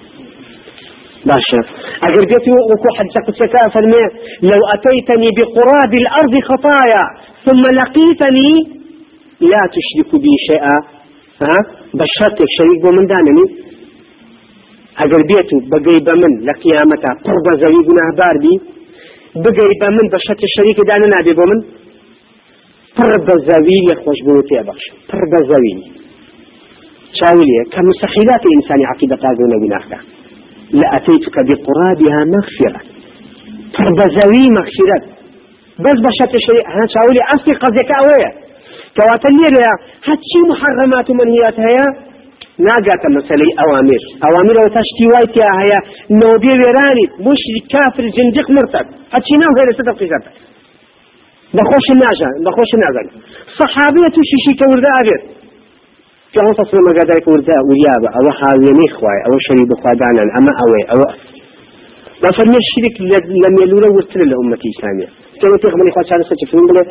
باشا. 1.28 1.61
أجر 2.06 2.22
بيتي 2.30 2.50
وكو 2.70 2.88
حد 2.96 3.09
سقسك 3.16 3.54
فرمي 3.74 4.02
لو 4.50 4.61
أتيتني 4.74 5.28
بقراب 5.38 5.92
الأرض 6.02 6.35
خطايا 6.48 7.04
ثم 7.46 7.62
لقيتني 7.78 8.50
لا 9.50 9.62
تشرك 9.74 10.11
بي 10.22 10.32
شيئا. 10.48 10.76
ها؟ 11.42 11.56
بشرتك 11.98 12.48
شريك 12.56 12.78
بمن 12.85 13.06
دانني. 13.12 13.46
أجر 15.04 15.22
بيتو 15.30 15.56
بقي 15.72 15.96
بمن 16.06 16.32
لقيامتا 16.48 17.11
قرب 17.26 17.46
زوي 17.62 17.80
قناه 17.87 18.11
باردي 18.18 18.56
بقي 19.44 19.68
بمن 19.80 20.06
بشرت 20.14 20.40
الشريك 20.48 20.78
داننا 20.88 21.18
بي 21.26 21.32
بمن 21.38 21.61
قرب 22.98 23.28
زوي 23.50 23.78
يخوش 23.90 24.18
بوتي 24.26 24.56
باشا 24.66 24.92
قرب 25.11 25.32
زوي 27.07 27.19
شاولية 27.21 27.62
كمستحيلات 27.73 28.42
الإنسان 28.49 28.87
عقيدة 28.92 29.16
قاذون 29.16 29.53
بناخته 29.62 29.99
لأتيتك 30.73 31.37
بقرابها 31.49 32.19
مغفرة. 32.35 32.81
فربزوي 33.75 34.45
مغفرة. 34.59 35.01
بس 35.85 35.97
بشات 36.07 36.35
الشريع 36.35 36.64
أنا 36.75 36.87
شاولي 36.95 37.23
أصلي 37.35 37.55
قضيك 37.62 37.90
أوية 38.03 38.31
كواتنير 38.97 39.55
هاتشي 40.07 40.40
محرمات 40.51 41.11
ومنهيات 41.11 41.57
هيا 41.66 41.87
ناقات 42.66 43.03
مسألة 43.19 43.49
أوامر. 43.64 44.03
أوامر 44.27 44.57
وتشتي 44.64 45.07
وايتيا 45.12 45.49
هيا. 45.61 45.81
نوبي 46.21 46.53
ويراني. 46.61 47.07
مشرك 47.29 47.64
كافر 47.73 48.05
زندق 48.16 48.51
مرتد. 48.57 48.87
هاتشي 49.12 49.35
ناو 49.40 49.53
هيا 49.57 49.66
لسدق 49.71 49.97
قيزات 50.01 50.25
بخوش 51.57 51.87
الناجا 51.95 52.29
بخوش 52.47 52.71
الناجا 52.77 53.03
صحابية 53.61 54.09
تشيشي 54.14 54.53
كوردا 54.61 54.90
أبيت. 55.01 55.36
ما 56.87 56.92
قدرك 56.99 57.25
وردا 57.33 57.57
ويابا 57.68 58.09
أو 58.18 58.25
حاويني 58.38 58.87
خواي 58.96 59.18
أو 59.27 59.33
شريب 59.46 59.70
خوادانا 59.81 60.22
أما 60.38 60.53
أوي 60.64 60.83
أو 60.92 61.01
ما 62.22 62.31
فرمي 62.37 62.59
الشرك 62.64 62.96
لم 63.44 63.55
يلولا 63.62 63.88
ورتل 63.94 64.20
الأمة 64.29 64.59
الإسلامية 64.66 65.09
كما 65.40 65.57
تيغ 65.62 65.75
من 65.81 65.87
إخوة 65.90 66.03
شانا 66.11 66.25
ستفهم 66.31 66.64
بلا 66.68 66.83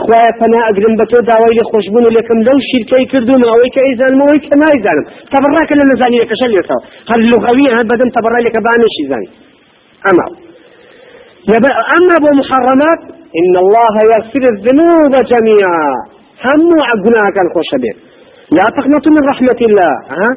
خوايا 0.00 0.30
فنا 0.40 0.58
أقرم 0.70 0.94
بتو 1.00 1.18
داوي 1.30 1.50
لخوشبون 1.58 2.04
لكم 2.16 2.38
لو 2.48 2.56
شركي 2.70 3.04
كردو 3.12 3.34
ما 3.42 3.46
أويك 3.54 3.76
إيزان 3.88 4.12
ما 4.18 4.24
أويك 4.28 4.44
ما 4.60 4.66
إيزان 4.74 4.98
تبرأك 5.32 5.70
لنا 5.78 5.94
زاني 6.00 6.16
لك 6.22 6.32
شل 6.40 6.52
يرتو 6.58 6.78
هل 7.10 7.18
اللغوية 7.24 7.70
هل 7.78 7.84
بدن 7.92 8.08
تبرأ 8.16 8.38
لك 8.46 8.56
بانش 8.66 8.94
إيزاني. 9.02 9.28
أما. 10.10 10.26
أما 11.96 12.14
أبو 12.18 12.30
محرمات 12.40 13.00
إن 13.40 13.54
الله 13.64 13.94
يغفر 14.12 14.42
الذنوب 14.54 15.12
جميعا. 15.32 15.88
هم 16.46 16.68
عقنا 16.88 17.22
كان 17.36 17.46
خوش 17.54 17.70
بيه 17.82 18.13
لا 18.56 18.64
تقنطوا 18.76 19.12
من 19.16 19.22
رحمة 19.32 19.60
الله 19.68 19.92
ها؟ 20.18 20.28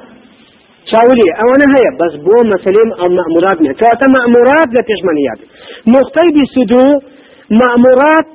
شاولي 0.92 1.28
أو 1.42 1.48
أنا 1.56 1.68
هيا 1.76 1.92
بس 2.02 2.14
بو 2.26 2.36
مأمورات 3.18 3.58
نه 3.62 3.72
كواتا 3.80 4.08
مأمورات 4.16 4.70
لا 4.76 4.82
تشمنيات 4.90 5.40
نقطي 5.96 6.28
بسدو 6.36 6.84
مأمورات 7.62 8.28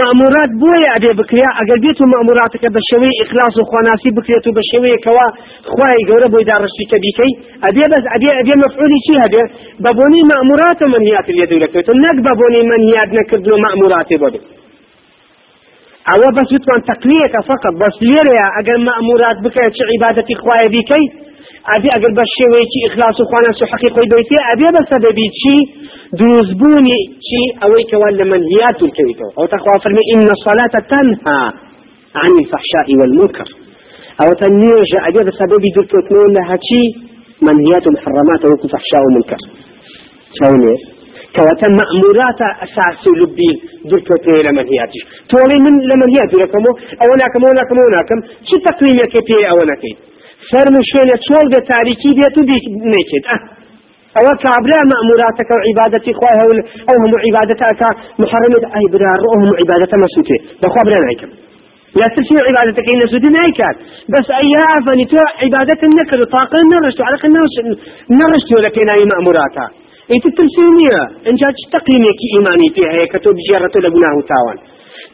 مأمورات 0.00 0.50
بويا 0.60 0.88
أبي 0.96 1.10
بكريا. 1.20 1.48
أقل 1.60 1.78
بيتو 1.84 2.04
مأموراتك 2.14 2.64
بشوي 2.74 3.10
إخلاص 3.24 3.54
وخواناسي 3.60 4.08
بكريتو 4.16 4.50
بشوي 4.56 4.92
كوا 5.04 5.26
خواي 5.70 6.00
قورا 6.08 6.26
بويدا 6.32 6.54
رشتك 6.64 6.92
بيكي 7.04 7.30
أبي 7.68 7.82
بس 7.92 8.04
أبي 8.16 8.28
أبي 8.40 8.52
مفعولي 8.62 8.98
شي 9.06 9.14
هبي 9.24 9.42
بابوني 9.84 10.20
مأمورات 10.30 10.78
ومنهيات 10.84 11.26
اليد 11.32 11.52
لك 11.62 11.74
نك 12.04 12.16
بابوني 12.26 12.60
منهيات 12.70 13.10
نكردو 13.18 13.52
مأمورات 13.64 14.08
بدو 14.22 14.40
أو 16.12 16.20
بس 16.36 16.48
يتوان 16.56 16.80
تقنيك 16.92 17.34
فقط 17.50 17.74
بس 17.82 17.94
ليريا 18.08 18.46
اگر 18.60 18.76
مأمورات 18.88 19.36
بك 19.44 19.56
چه 19.76 19.82
عبادتي 19.92 20.34
خوايا 20.42 20.68
بيكي 20.74 21.04
ابي 21.74 21.88
اگر 21.96 22.12
بس 22.18 22.30
شويتي 22.38 22.80
اخلاص 22.88 23.16
وخوانا 23.20 23.50
سو 23.58 23.66
حقيقي 23.72 24.04
بيتي 24.12 24.36
ابي 24.52 24.66
بس 24.76 24.86
سببي 24.94 25.26
چي 25.40 25.56
دوزبوني 26.18 26.98
چي 27.26 27.40
اويك 27.64 27.92
ولا 28.02 28.24
منهيات 28.32 28.78
الكويتو 28.86 29.28
أو 29.38 29.44
تخوى 29.52 29.76
فرمي 29.84 30.02
ان 30.14 30.28
الصلاة 30.36 30.74
تنهى 30.92 31.40
عن 32.22 32.32
الفحشاء 32.42 32.86
والمنكر. 32.98 33.48
أو 34.22 34.28
تنيرجع 34.42 35.00
ابي 35.08 35.20
بس 35.26 35.34
سببي 35.42 35.68
دركوتنون 35.76 36.28
لها 36.36 36.56
چي 36.66 36.80
منهيات 37.46 37.84
محرمات 37.94 38.42
وكو 38.44 38.66
فحشاء 38.72 39.02
ومنكر 39.06 39.40
شاوني 40.38 40.95
كواتا 41.36 41.68
مأمورات 41.80 42.40
أساس 42.66 43.02
لبي 43.20 43.50
دركوتي 43.90 44.36
لمنهياتي 44.46 45.00
تولي 45.30 45.58
من 45.64 45.74
لمنهيات 45.90 46.30
لكمو 46.40 46.72
أو 47.02 47.08
ناكم 47.20 47.40
أو 47.46 47.52
ناكم 47.58 47.76
أو 47.82 47.88
ناكم 47.96 48.18
شو 48.48 48.56
تقويم 48.66 48.96
يكتي 49.04 49.38
أو 49.50 49.58
نكي 49.70 49.92
فرمو 50.50 50.80
شوية 50.90 51.16
تشول 51.22 51.46
ده 51.52 51.60
تاريكي 51.70 52.10
بيتو 52.18 52.40
بيك 52.48 52.64
نيكت 52.92 53.26
أه. 53.34 53.40
أو 54.18 54.26
كابلا 54.44 54.78
مأموراتك 54.92 55.48
وعبادتي 55.54 56.12
خواه 56.18 56.40
أو 56.90 56.94
هم 57.02 57.12
عبادتك 57.24 57.62
محرمة. 58.22 58.64
أي 58.76 58.84
برار 58.92 59.18
أو 59.26 59.32
هم 59.40 59.50
عبادة 59.60 59.92
مسوتي 60.02 60.38
بخوا 60.62 60.82
بلا 60.86 60.98
نايكم. 61.06 61.30
لا 61.98 62.06
تسمع 62.14 62.42
عبادتك 62.48 62.86
إن 62.92 63.00
سودي 63.12 63.30
نايكات. 63.36 63.76
بس 64.12 64.26
أي 64.40 64.52
أفني 64.76 65.04
تو 65.10 65.18
عبادة 65.42 65.80
النكر 65.88 66.18
طاقة 66.36 66.58
نرشت 66.72 67.00
على 67.06 67.16
الناس 67.28 67.54
نرشت 68.20 68.50
لك 68.64 68.74
إناي 68.82 69.02
مأموراتها. 69.12 69.66
انت 70.14 70.24
تمسينية 70.38 71.00
انت 71.30 71.42
تقييمك 71.76 72.20
إيماني 72.34 72.66
فيها 72.74 72.90
هي 72.96 73.04
كتب 73.14 73.34
جيرة 73.46 73.74
لبناه 73.84 74.16
تاوان. 74.30 74.58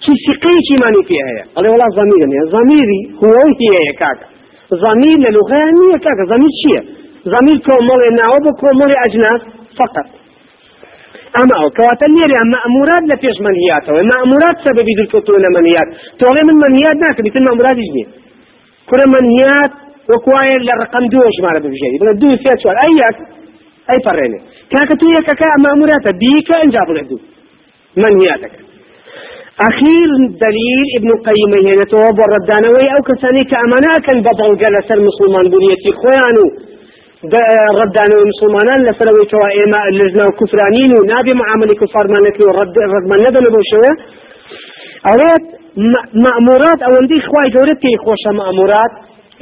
شي 0.05 0.12
سقيك 0.26 0.66
إيماني 0.72 1.00
فيها 1.09 1.26
هي. 1.31 1.40
الله 1.57 1.70
والله 1.72 1.88
ضميري 2.00 2.38
ضميري 2.57 3.00
هو 3.22 3.38
هي 3.61 3.74
يا 3.88 3.92
كاكا. 4.00 4.26
ضمير 4.85 5.16
للغة 5.24 5.61
هي 5.78 5.92
كاكا. 6.05 6.24
ضمير 6.33 6.52
شيء. 6.62 6.83
ضمير 7.35 7.59
كومولي 7.66 8.09
ناوب 8.20 8.44
كومولي 8.61 8.96
أجناس 9.07 9.40
فقط. 9.81 10.09
أما 11.40 11.55
أو 11.61 11.66
كواتا 11.76 12.07
نيري 12.16 12.37
أما 12.44 12.59
أمورات 12.68 13.02
لفيش 13.11 13.37
منهيات. 13.46 13.85
أو 13.90 13.96
أما 14.02 14.16
أمورات 14.24 14.57
سبب 14.66 14.87
دلكتون 14.98 15.44
منهيات. 15.57 15.88
تولي 16.20 16.42
من 16.48 16.57
منهيات 16.64 16.96
ناك 17.02 17.16
بيتن 17.24 17.46
أمورات 17.55 17.76
يجني. 17.83 18.05
كل 18.90 19.00
منهيات 19.16 19.72
وكواي 20.11 20.50
لرقم 20.66 21.05
دو 21.12 21.20
شمال 21.37 21.57
بفجيري 21.62 21.96
بلا 22.00 22.12
دو 22.20 22.28
فيها 22.42 22.57
سؤال 22.62 22.78
أيك 22.87 23.18
أي 23.90 23.98
فريني. 24.06 24.38
كاكتو 24.72 25.06
يكاكا 25.16 25.46
أما 25.56 25.68
أمورات 25.74 26.06
بيك 26.22 26.48
إنجاب 26.64 26.88
لدو 26.96 27.18
منهياتك 28.02 28.54
أخير 29.68 30.08
دليل 30.44 30.80
ابن 30.98 31.08
القيم 31.16 31.52
هنا 31.66 31.84
تواب 31.92 32.18
الردانوي 32.26 32.86
أو 32.94 33.00
كساني 33.08 33.42
كأمانا 33.52 33.92
كان 34.06 34.18
بطل 34.26 34.50
جلس 34.62 34.88
المسلمان 34.98 35.44
بنيتي 35.52 35.90
خوانو. 36.00 36.46
ردانو 37.80 38.16
المسلمان 38.24 38.78
لسلوي 38.86 39.24
كوا 39.30 39.48
اللجنة 39.90 40.24
وكفرانين 40.28 40.90
ونابي 40.98 41.32
معامل 41.40 41.70
كفار 41.80 42.04
مالكي 42.12 42.42
ورد 42.48 42.74
رد 42.94 43.04
من 43.10 43.18
ندن 43.24 43.44
بوشوه 43.54 43.92
أولاد 45.10 45.42
مأمورات 46.24 46.80
أو 46.86 46.92
اندي 47.00 47.18
جورت 47.54 47.78
كي 47.84 47.94
خوش 48.04 48.22
مأمورات. 48.40 48.92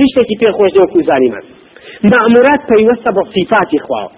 هیچ 0.00 0.10
تكي 0.16 0.34
في 0.40 0.46
خوش 0.58 0.74
كوزاني 0.92 1.28
من 1.34 1.42
مأمورات 2.12 2.60
بيوسط 2.70 3.06
بصفات 3.16 3.70
خواه 3.86 4.10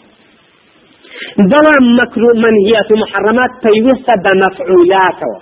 بەڵام 1.52 1.84
مەکرو 1.98 2.30
منهیات 2.44 2.88
و 2.92 2.96
محرمات 3.02 3.52
پەیوەستە 3.64 4.14
بە 4.24 4.32
مەفعولاتەوە. 4.42 5.38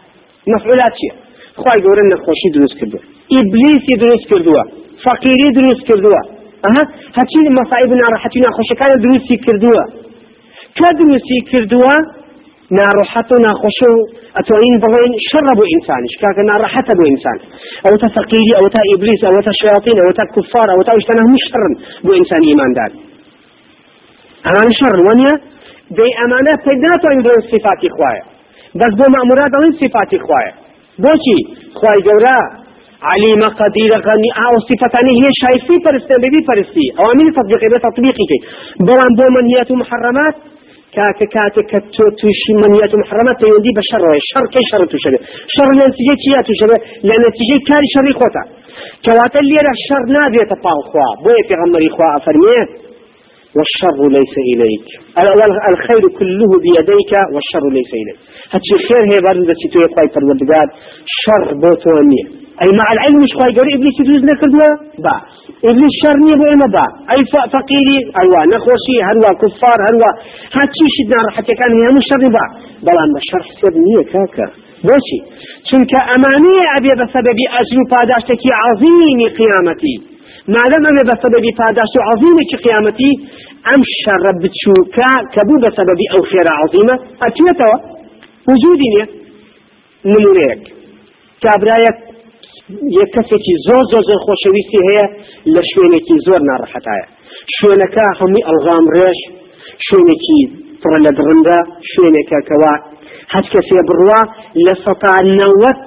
مەفعولات 0.52 0.92
چییە 0.98 1.14
خی 1.62 1.78
گەورە 1.84 2.04
نەخۆشی 2.12 2.50
دروست 2.56 2.76
کردووە. 2.80 3.02
ئیبلیسی 3.32 3.94
دروست 4.02 4.26
کردووە. 4.30 4.62
فەقیری 5.04 5.50
دروست 5.58 5.82
کردووە. 5.88 6.20
هەچی 7.18 7.40
مەسایب 7.58 7.90
ناڕەحەتی 8.02 8.40
ناخۆشەکانە 8.46 8.96
دروستی 9.04 9.36
کردووە. 9.46 9.84
کە 10.78 10.88
دروستی 11.00 11.38
کردووە؟ 11.50 11.96
ناڕەحەت 12.78 13.28
و 13.32 13.36
ناخۆشە 13.46 13.88
و 13.96 13.98
ئەتوانین 14.36 14.76
بڵێن 14.82 15.12
شەڕە 15.28 15.52
بۆ 15.58 15.64
ئینسانیش. 15.72 16.14
کاکە 16.22 16.42
ناڕەحەتە 16.50 16.92
بۆ 16.98 17.04
ئینسان. 17.10 17.38
ئەوە 17.84 17.96
تا 18.02 18.08
فەقیری 18.16 18.52
ئەوە 18.58 18.70
تا 18.74 18.80
ئیبلیس 18.88 19.20
ئەوە 19.26 19.40
تا 19.46 19.52
شیاطین 19.60 19.96
ئەوە 20.00 20.12
تا 20.18 20.24
کوفار 20.34 20.66
ئەوە 20.72 20.84
تا 20.86 20.92
شتانە 21.02 21.22
هەموو 21.24 21.40
شەڕن 21.46 21.72
بۆ 22.04 22.12
ئینسانی 22.18 22.48
ئیماندار. 22.50 22.90
ئەمان 24.46 24.68
شەڕ 24.78 24.94
وەنیە؟ 25.06 25.34
دەی 25.98 26.12
ئەمانە 26.18 26.52
پێدا 26.64 26.88
ناتوانین 26.92 27.22
بڵێن 27.26 27.42
صفاتی 27.52 27.88
خوایە 27.96 28.24
بەس 28.80 28.92
بۆ 28.98 29.06
مەمورات 29.16 29.50
دەڵێن 29.54 29.72
صفاتی 29.82 30.18
خوایە 30.26 30.52
بۆچی 31.02 31.38
خوای 31.78 32.00
گەورە 32.06 32.38
عليم 33.10 33.42
قدير 33.60 33.92
غني 34.06 34.30
آو 34.46 34.54
صفتاني 34.68 35.12
هي 35.20 35.28
شايفي 35.42 35.76
فرستان 35.84 36.18
ببي 36.24 36.40
فرستي 36.48 36.86
اوامر 37.00 37.26
تطبيقي 37.38 37.68
بتطبيقي 37.72 38.24
كي 38.30 38.38
بوان 38.86 39.12
بو 39.18 39.26
منيات 39.36 39.70
محرمات 39.82 40.34
كاك 40.94 41.20
كاتك 41.34 41.66
كتو 41.70 42.04
توشي 42.20 42.52
منيات 42.62 42.92
محرمات 43.02 43.38
يودي 43.50 43.72
بشر 43.78 44.02
شر 44.30 44.44
كي 44.52 44.62
شر 44.70 44.82
تشبه 44.92 45.18
شر 45.54 45.68
لنتيجة 45.78 46.14
كيا 46.22 46.40
تشبه 46.48 46.76
لنتيجة 47.08 47.56
كاري 47.68 47.88
شر 47.94 48.06
خوتا 48.18 48.42
كواتا 49.04 49.38
اللي 49.42 49.58
الشر 49.76 50.02
نادية 50.16 50.44
تطاو 50.52 50.80
خوا 50.90 51.08
بوي 51.24 51.40
في 51.48 51.54
غمري 51.60 51.88
خوا 51.96 52.08
افرميه 52.18 52.64
والشر 53.56 53.98
ليس 54.16 54.34
إليك. 54.52 54.86
الخير 55.72 56.02
كله 56.18 56.50
بيديك 56.64 57.12
والشر 57.34 57.64
ليس 57.76 57.90
إليك. 58.00 58.18
هاتشي 58.52 58.76
خير 58.86 59.02
هي 59.10 59.18
بارد 59.26 59.50
تو 59.72 59.78
يقوي 59.84 60.08
پروردگار. 60.14 60.68
شر 61.22 61.44
بوتونية 61.62 62.26
أي 62.62 62.70
مع 62.80 62.88
العلم 62.94 63.18
مش 63.24 63.32
قوي 63.40 63.52
قولي 63.56 63.72
إبليس 63.76 63.96
يجوز 64.00 64.22
نكردوا؟ 64.30 64.70
با. 65.04 65.14
إبليس 65.70 65.94
شر 66.02 66.16
نية 66.24 66.36
بو 66.40 66.46
إما 66.54 66.68
با. 66.74 66.84
أي 67.12 67.20
فقيري 67.54 67.98
هلوا 68.18 68.42
نخوشي 68.52 68.96
هلوا 69.08 69.32
كفار 69.40 69.78
هلوا 69.86 70.10
هاتشي 70.56 70.86
شدنا 70.96 71.20
راحتي 71.26 71.52
كان 71.60 71.72
هي 71.78 71.88
مش 71.96 72.04
شر 72.10 72.24
با. 72.34 72.44
بلان 72.86 73.10
بشر 73.16 73.40
حسب 73.48 73.74
نية 73.86 74.02
كاكا. 74.12 74.46
بوشي. 74.86 75.18
چونك 75.68 75.92
أمانية 76.14 76.64
أبي 76.76 76.90
بسبب 77.00 77.38
أجل 77.60 77.78
پاداشتك 77.92 78.42
عظيم 78.62 79.20
قيامتي. 79.38 79.96
مادەم 80.54 80.82
ئەمێ 80.88 81.02
بە 81.08 81.14
سەبەبی 81.22 81.52
پاداش 81.60 81.92
و 81.96 82.00
عظیمێکی 82.10 82.56
قیامەتی 82.64 83.12
ئەم 83.68 83.82
شەڕە 84.00 84.32
بچووکە 84.42 85.12
کە 85.34 85.42
بوو 85.46 85.62
بە 85.64 85.70
سەبەبی 85.76 86.06
ئەو 86.12 86.22
خێرە 86.30 86.52
عظیمە. 86.62 86.96
ئەچێتەوە 87.22 87.76
وجودی 88.50 88.88
نیە 88.94 89.06
نمونەیەک. 90.12 90.62
کابرایەک 91.44 91.98
یەک 92.98 93.10
کەسێکی 93.16 93.54
زۆر 93.66 93.84
زۆر 93.92 94.02
زۆر 94.08 94.20
خۆشەویستی 94.26 94.80
هەیە 94.88 95.06
لە 95.54 95.62
شوێنێکی 95.70 96.16
زۆر 96.26 96.40
ناڕەحەتایە. 96.48 97.06
شوێنەکە 97.56 98.06
هەمووی 98.18 98.46
ئەلغام 98.48 98.84
ڕێژ 98.94 99.18
شوێنێکی 99.86 100.40
پڕە 100.80 100.98
لە 101.06 101.12
درندە 101.18 101.58
شوێنێکە 101.90 102.38
کەوا 102.48 102.74
هەچ 103.34 103.46
کەسێ 103.54 103.80
بڕوا 103.88 104.20
لە 104.64 104.74
سەتا 104.84 105.14
نەوەت 105.38 105.78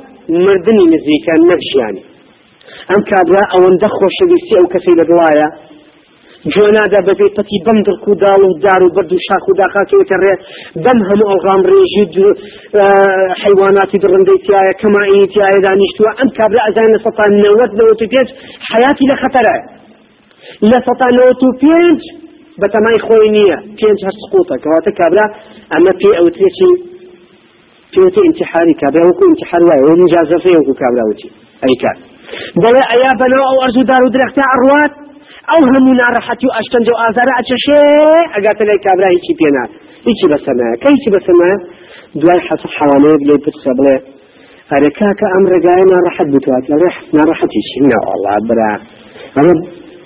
مردنی 0.45 0.86
نزیکە 0.93 1.34
نەک 1.49 1.62
ژیانی 1.69 2.03
ئەم 2.89 3.02
کابرا 3.12 3.43
ئەوەندە 3.54 3.89
خۆشەویستی 3.97 4.58
ئەو 4.58 4.67
کەسی 4.73 4.93
لەگڵایە 4.99 5.49
جۆنادا 6.52 6.99
بەبێ 7.08 7.28
پەتی 7.36 7.60
بەم 7.65 7.80
دڵک 7.88 8.06
و 8.08 8.13
داڵ 8.23 8.41
و 8.49 8.54
دار 8.65 8.82
و 8.84 8.89
بەرد 8.95 9.12
و 9.13 9.17
شاخ 9.28 9.45
و 9.49 9.54
داخاکەوتە 9.62 10.15
ڕێ 10.23 10.34
بەم 10.84 10.99
هەموو 11.10 11.30
ئەڵغام 11.32 11.62
ڕێژی 11.69 12.06
حیواناتی 13.43 13.97
درڕندەی 14.04 14.39
تایە 14.45 14.73
کەمایی 14.82 15.26
تایە 15.34 15.60
دانیشتووە. 15.65 16.12
ئەم 16.19 16.30
کابرا 16.38 16.62
ئەزان 16.67 16.89
لە 16.95 16.99
سەتان 17.06 17.32
نەوەت 17.43 17.71
نەوەت 17.80 17.99
و 18.02 18.08
پێنج 18.12 18.30
حیاتی 18.71 19.06
لە 19.12 19.15
خەتەرە. 19.21 19.58
لە 20.71 20.80
سەتان 20.88 21.12
نەوەت 21.17 21.41
و 21.45 21.49
پێنج 21.62 21.99
بە 22.60 22.67
تەمای 22.73 22.99
خۆی 23.06 23.30
نییە. 23.36 23.58
پێنج 23.80 23.99
هەر 24.08 24.15
سقوتە 24.21 24.56
کەواتە 24.63 24.91
کابرا 24.99 25.26
ئەمە 25.73 25.93
پێ 26.02 26.12
ئەوترێکی 26.19 26.71
پێوتە 27.93 28.21
انتحاری 28.30 28.73
کابرا 28.82 29.04
وەکو 29.10 29.23
انتحار 29.32 29.63
وایە. 29.67 29.84
وە 29.88 29.95
مجازەفەیە 30.04 30.58
وەکو 30.60 30.73
کابراوتی 30.82 31.30
ئەی 31.63 31.76
بەڵێ 32.63 32.84
ئەیا 32.91 33.12
بەنەوە 33.19 33.46
ئەو 33.50 33.58
ئەرزوو 33.63 33.89
دار 33.91 34.02
و 34.06 34.13
درەختە 34.15 34.43
ئەڕوات؟ 34.52 34.93
ئەو 35.52 35.62
هەموو 35.72 35.93
ناڕەحەتی 36.02 36.46
و 36.50 36.56
ئەشتەنج 36.58 36.88
و 36.91 36.96
ئازارە 37.02 37.34
ئەچەشێ؟ 37.38 37.84
ئەگاتە 38.34 38.63
لای 38.67 38.80
کابرا 38.86 39.10
هیچی 39.15 39.34
پێنا. 39.39 39.63
هیچی 40.08 40.26
بەسەمایە 40.32 40.76
کە 40.82 40.88
هیچی 40.96 41.10
بەسەمایە 41.15 41.58
دوای 42.19 42.41
حەس 42.48 42.62
حەوانەیەک 42.78 43.22
لێ 43.28 43.36
پرسە 43.43 43.72
بڵێ 43.78 43.96
ئەرێ 44.72 44.89
کاکە 45.00 45.28
ئەم 45.34 45.43
ڕێگایە 45.52 45.86
ناڕەحەت 45.93 46.28
بتوات. 46.34 46.63
لە 46.72 46.76
ڕێ 46.82 46.91
ناڕەحەتی 47.17 47.62
چی؟ 47.67 47.80
ناوەڵا 47.91 48.36
برا. 48.50 48.72
ئەمە 49.36 49.54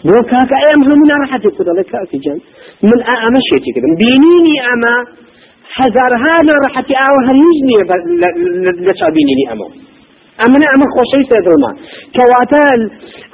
بۆ 0.08 0.18
کاکە 0.32 0.58
ئەم 0.66 0.82
هەموو 0.88 1.10
ناڕەحەتی 1.12 1.50
کو 1.56 1.62
دەڵێ 1.68 1.84
کاکی 1.92 2.20
جان 2.24 2.40
من 2.90 3.00
ئەمە 3.10 3.42
شێتی 3.50 3.72
کردم. 3.76 3.94
بینینی 4.02 4.58
ئەمە 4.68 4.96
هەزارها 5.80 6.34
ناڕەحەتی 6.50 6.96
ئاوە 7.02 7.22
هەر 7.28 7.38
هیچ 7.46 7.58
نییە 7.68 7.84
لە 8.88 8.94
چابینینی 9.00 9.46
ئەمە. 9.50 9.68
ئەمنە 10.41 10.67
ئەمە 10.71 10.88
خۆشەی 10.93 11.26
سێدڵما 11.30 11.71
کەواتە 12.15 12.63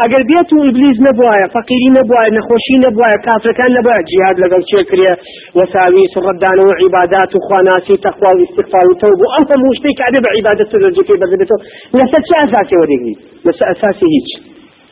ئەگەر 0.02 0.24
بێت 0.30 0.50
و 0.54 0.58
ئیبلیز 0.66 0.98
نەبواە 1.08 1.46
فەقیری 1.56 1.90
نەبواە 1.98 2.28
نەخۆشی 2.38 2.78
نەبواە 2.86 3.16
کافرەکان 3.26 3.72
نەبە 3.78 3.94
جیاد 4.10 4.38
لەگەڵ 4.44 4.62
چێ 4.70 4.82
کرێ؟ 4.90 5.12
وەساوی 5.58 6.06
سڕدانەوە 6.14 6.74
عیبادات 6.82 7.32
و 7.36 7.40
خواناسی 7.46 7.96
تەخوا 8.06 8.32
و 8.36 8.42
استغفار 8.46 8.86
و 8.90 8.94
تەوب 9.02 9.20
و 9.22 9.32
ئەم 9.34 9.46
هەموو 9.52 9.78
شتێک 9.78 9.96
کە 10.00 10.20
بە 10.24 10.30
عیبادەت 10.38 10.70
و 10.74 10.82
لەجێکەی 10.84 11.20
بەردەبێتەوە 11.22 11.60
لەسەر 11.98 12.22
چه 12.28 12.36
ئەساسیەوە 12.42 12.86
دەگری 12.92 13.16
لەسەر 13.46 13.68
ئەساسی 13.72 14.08
هیچ. 14.16 14.30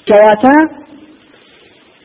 کەواتە؟ 0.08 0.56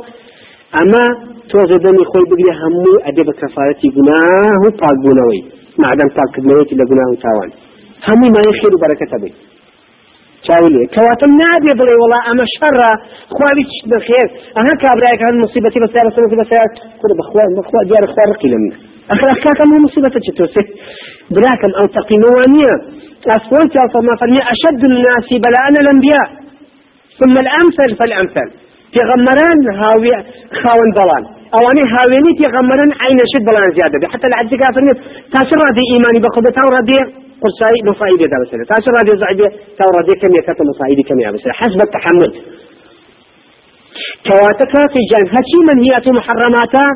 أما 0.83 1.05
توزي 1.51 1.79
دمي 1.79 2.05
خوي 2.11 2.25
بقري 2.31 2.51
همو 2.61 2.93
أدب 3.09 3.31
كفارتي 3.41 3.89
قناه 3.97 4.57
وطاق 4.65 4.97
بونوي 5.05 5.41
معدم 5.79 6.09
طاق 6.17 6.29
كدنويتي 6.35 6.75
لقناه 6.75 7.11
تاوان 7.25 7.51
همو 8.09 8.27
ما 8.35 8.41
يخير 8.49 8.73
بركة 8.83 9.19
بي. 9.23 9.33
چاولی 10.47 10.87
کەواتم 10.95 11.33
نابێ 11.41 11.73
بڵێ 11.81 11.95
وڵا 12.03 12.21
ئەمە 12.29 12.47
شەڕە 12.55 12.91
خواوی 13.35 13.65
چ 13.71 13.75
بەخێر 13.91 14.29
ئەها 14.57 14.75
کابراایك 14.85 15.21
هەن 15.27 15.37
مصیبەتی 15.45 15.81
بەسیار 15.85 16.07
سەرەتی 16.15 16.37
بەسیار 16.41 16.69
کورە 17.01 17.15
بەخوا 17.21 17.45
بەخوا 17.59 17.81
دیارە 17.89 18.09
خوا 18.13 18.25
لە 18.53 18.59
منە 18.63 18.88
أخر 19.15 19.29
أحكاك 19.35 19.61
من 19.71 19.79
مصيبة 19.87 20.09
تتوسع 20.27 20.65
براكم 21.35 21.71
أو 21.79 21.85
تقيموانية 21.97 22.75
أسفلت 23.37 23.75
ما 24.07 24.15
فرمي 24.21 24.41
أشد 24.55 24.83
الناس 24.91 25.29
بلاء 25.45 25.67
الأنبياء. 25.83 26.29
ثم 27.21 27.35
الأمثل 27.45 27.91
فالأمثل. 27.99 28.49
في 28.93 29.01
غمران 29.11 29.61
هاوي 29.81 30.13
خاون 30.61 30.89
ضلال 30.99 31.25
أواني 31.57 31.85
هاويني 31.95 32.31
في 32.39 32.45
غمران 32.55 32.91
عين 33.03 33.21
شد 33.33 33.45
بلان 33.49 33.69
زيادة. 33.79 33.97
حتى 34.13 34.27
العدي 34.31 34.57
كافرني 34.63 34.93
تاشر 35.33 35.59
راضي 35.67 35.85
إيماني 35.93 36.19
بقبة 36.25 36.51
تاو 36.57 36.69
راضي 36.77 36.99
قرصاي 37.43 37.79
مصايدة 37.91 38.27
دا 38.33 38.37
بسنة 38.43 38.65
تاشر 38.73 38.93
راضي 38.99 39.13
زعبية 39.23 39.51
تاو 39.79 39.91
راضي 39.99 40.15
كم 40.21 40.33
يكتب 40.39 40.65
مصايدة 40.73 41.03
كم 41.09 41.19
يا 41.25 41.29
حسب 41.61 41.81
التحمل 41.87 42.31
كواتك 44.29 44.75
في 44.93 45.01
جان 45.11 45.25
هاتي 45.35 45.59
من 45.69 45.77
هي 45.85 45.95
محرماتا. 46.19 46.87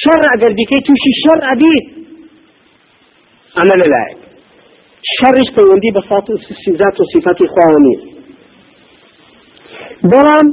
شر 0.00 0.22
ئەگەر 0.32 0.52
بیکەی 0.58 0.82
تووشی 0.86 1.12
شەڕ 1.22 1.40
ئەبیت 1.48 1.86
ئەمە 3.56 3.74
لەلایەک 3.80 4.18
شەڕش 5.16 5.48
پەیوەندی 5.56 5.90
بە 5.96 6.02
ذات 6.80 6.96
و 7.00 7.04
صفاتی 7.12 7.46
خواوە 7.52 7.78
نیە 7.84 8.00
بەڵام 10.10 10.46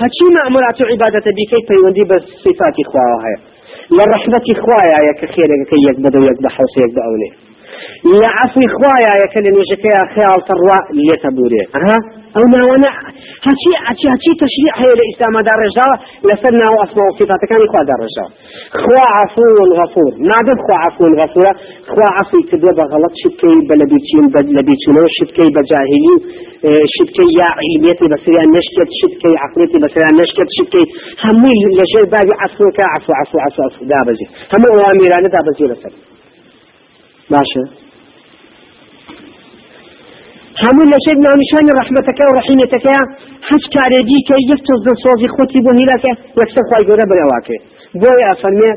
هەچی 0.00 0.26
مەعمولات 0.36 0.76
و 0.80 0.84
عیبادەتە 0.92 1.30
بیکەی 1.38 1.62
پەیوەندی 1.70 2.04
بە 2.10 2.16
صفاتی 2.44 2.84
خواوە 2.90 3.18
هەیە 3.24 3.38
لە 3.96 4.04
ڕەحمەتی 4.10 4.54
خوایە 4.62 5.12
کە 5.18 5.26
خێرەکەی 5.34 5.80
یەک 5.88 5.96
بەدە 6.04 6.18
یەک 6.28 6.38
بە 6.44 6.50
حوسە 6.56 6.78
یەک 6.84 6.92
بە 6.96 7.02
ئەوێ 7.06 7.30
لە 8.20 8.28
عفوی 8.40 8.68
خوایە 8.76 9.14
کە 9.32 9.38
لە 9.44 9.50
نوێژەکەی 9.54 9.96
خیاڵ 10.12 10.38
تەڕوا 10.48 10.78
لێتە 11.06 11.30
بورێ 11.36 11.62
ها 11.84 11.96
ئەو 12.36 12.46
ناوانە 12.54 12.90
هەچی 13.46 13.70
هەچی 14.12 14.32
تەشریع 14.42 14.72
هەیە 14.80 14.94
لە 15.00 15.04
ئیسلامەدا 15.08 15.54
ڕێژاوە 15.62 15.96
لەسەر 16.28 16.52
ناو 16.62 16.74
ئەسما 16.82 17.04
و 17.06 17.16
صفاتەکانی 17.18 17.68
خوادا 17.72 17.94
ڕێژاوە 18.02 18.30
خوا 18.80 19.04
عفو 19.18 19.46
غفور 19.78 20.12
نادم 20.30 20.58
خوا 20.64 20.76
عفو 20.86 21.04
غفورە 21.20 21.52
خوا 21.92 22.08
عفوی 22.18 22.42
کردووە 22.48 22.72
بە 22.78 22.84
غەڵەت 22.92 23.14
شتکەی 23.22 23.58
بە 23.68 23.74
لە 23.80 23.86
بیچین 23.92 24.24
بە 24.34 24.40
لە 24.56 24.62
بیچونەوە 24.68 25.08
شتکەی 25.18 25.50
بە 25.56 25.62
جاهلی 25.70 26.16
شتکەی 26.94 27.30
یا 27.40 27.48
علمیەتی 27.60 28.06
بەسریان 28.12 28.48
نشکێت 28.56 28.90
شتکەی 29.00 29.36
عقلێتی 29.44 29.78
بەسریان 29.84 30.14
نشکێت 30.20 30.50
شتکەی 30.56 30.86
هەمووی 31.24 31.70
لەژێر 31.78 32.06
بابی 32.12 32.34
عفوەکە 32.44 32.84
عفو 32.94 33.12
عفو 33.20 33.38
عفو 33.46 33.60
عفو 33.66 33.82
دابەزی. 33.92 34.26
هەموو 34.52 34.74
ئەوامیرانە 34.74 35.28
دابەزی 35.34 35.66
لەسەر. 35.72 36.13
باشە 37.32 37.64
همون 40.62 40.86
لشيء 40.92 41.16
من 41.24 41.34
نشان 41.42 41.66
رحمتك 41.80 42.18
ورحمتك 42.28 42.86
حج 43.48 43.64
كاريدي 43.74 44.18
كي 44.28 44.40
يفتز 44.50 44.86
صوفي 45.04 45.28
خوتي 45.36 45.58
بو 45.64 45.70
هلاك 45.80 46.04
يكسب 46.40 46.64
خواهي 46.68 46.84
قرب 46.88 47.10
رواك 47.20 47.48
بوي 48.02 48.22
أفرمي 48.32 48.70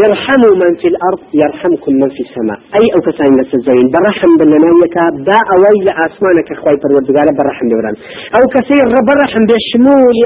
يرحموا 0.00 0.54
من 0.62 0.72
في 0.80 0.88
الأرض 0.92 1.22
يرحمكم 1.42 1.92
من 2.02 2.08
في 2.16 2.22
السماء 2.26 2.58
أي 2.78 2.86
أو 2.94 3.00
كسائن 3.06 3.34
لسزين 3.40 3.86
برحم 3.94 4.32
بالنانيك 4.38 4.96
با 5.26 5.38
أوي 5.54 5.78
لأسمانك 5.86 6.48
خواهي 6.60 6.76
پروردگار 6.82 7.26
برحم 7.38 7.66
ببران 7.70 7.96
أو 8.36 8.42
كسير 8.54 8.84
برحم 9.08 9.42
بشمول 9.50 10.16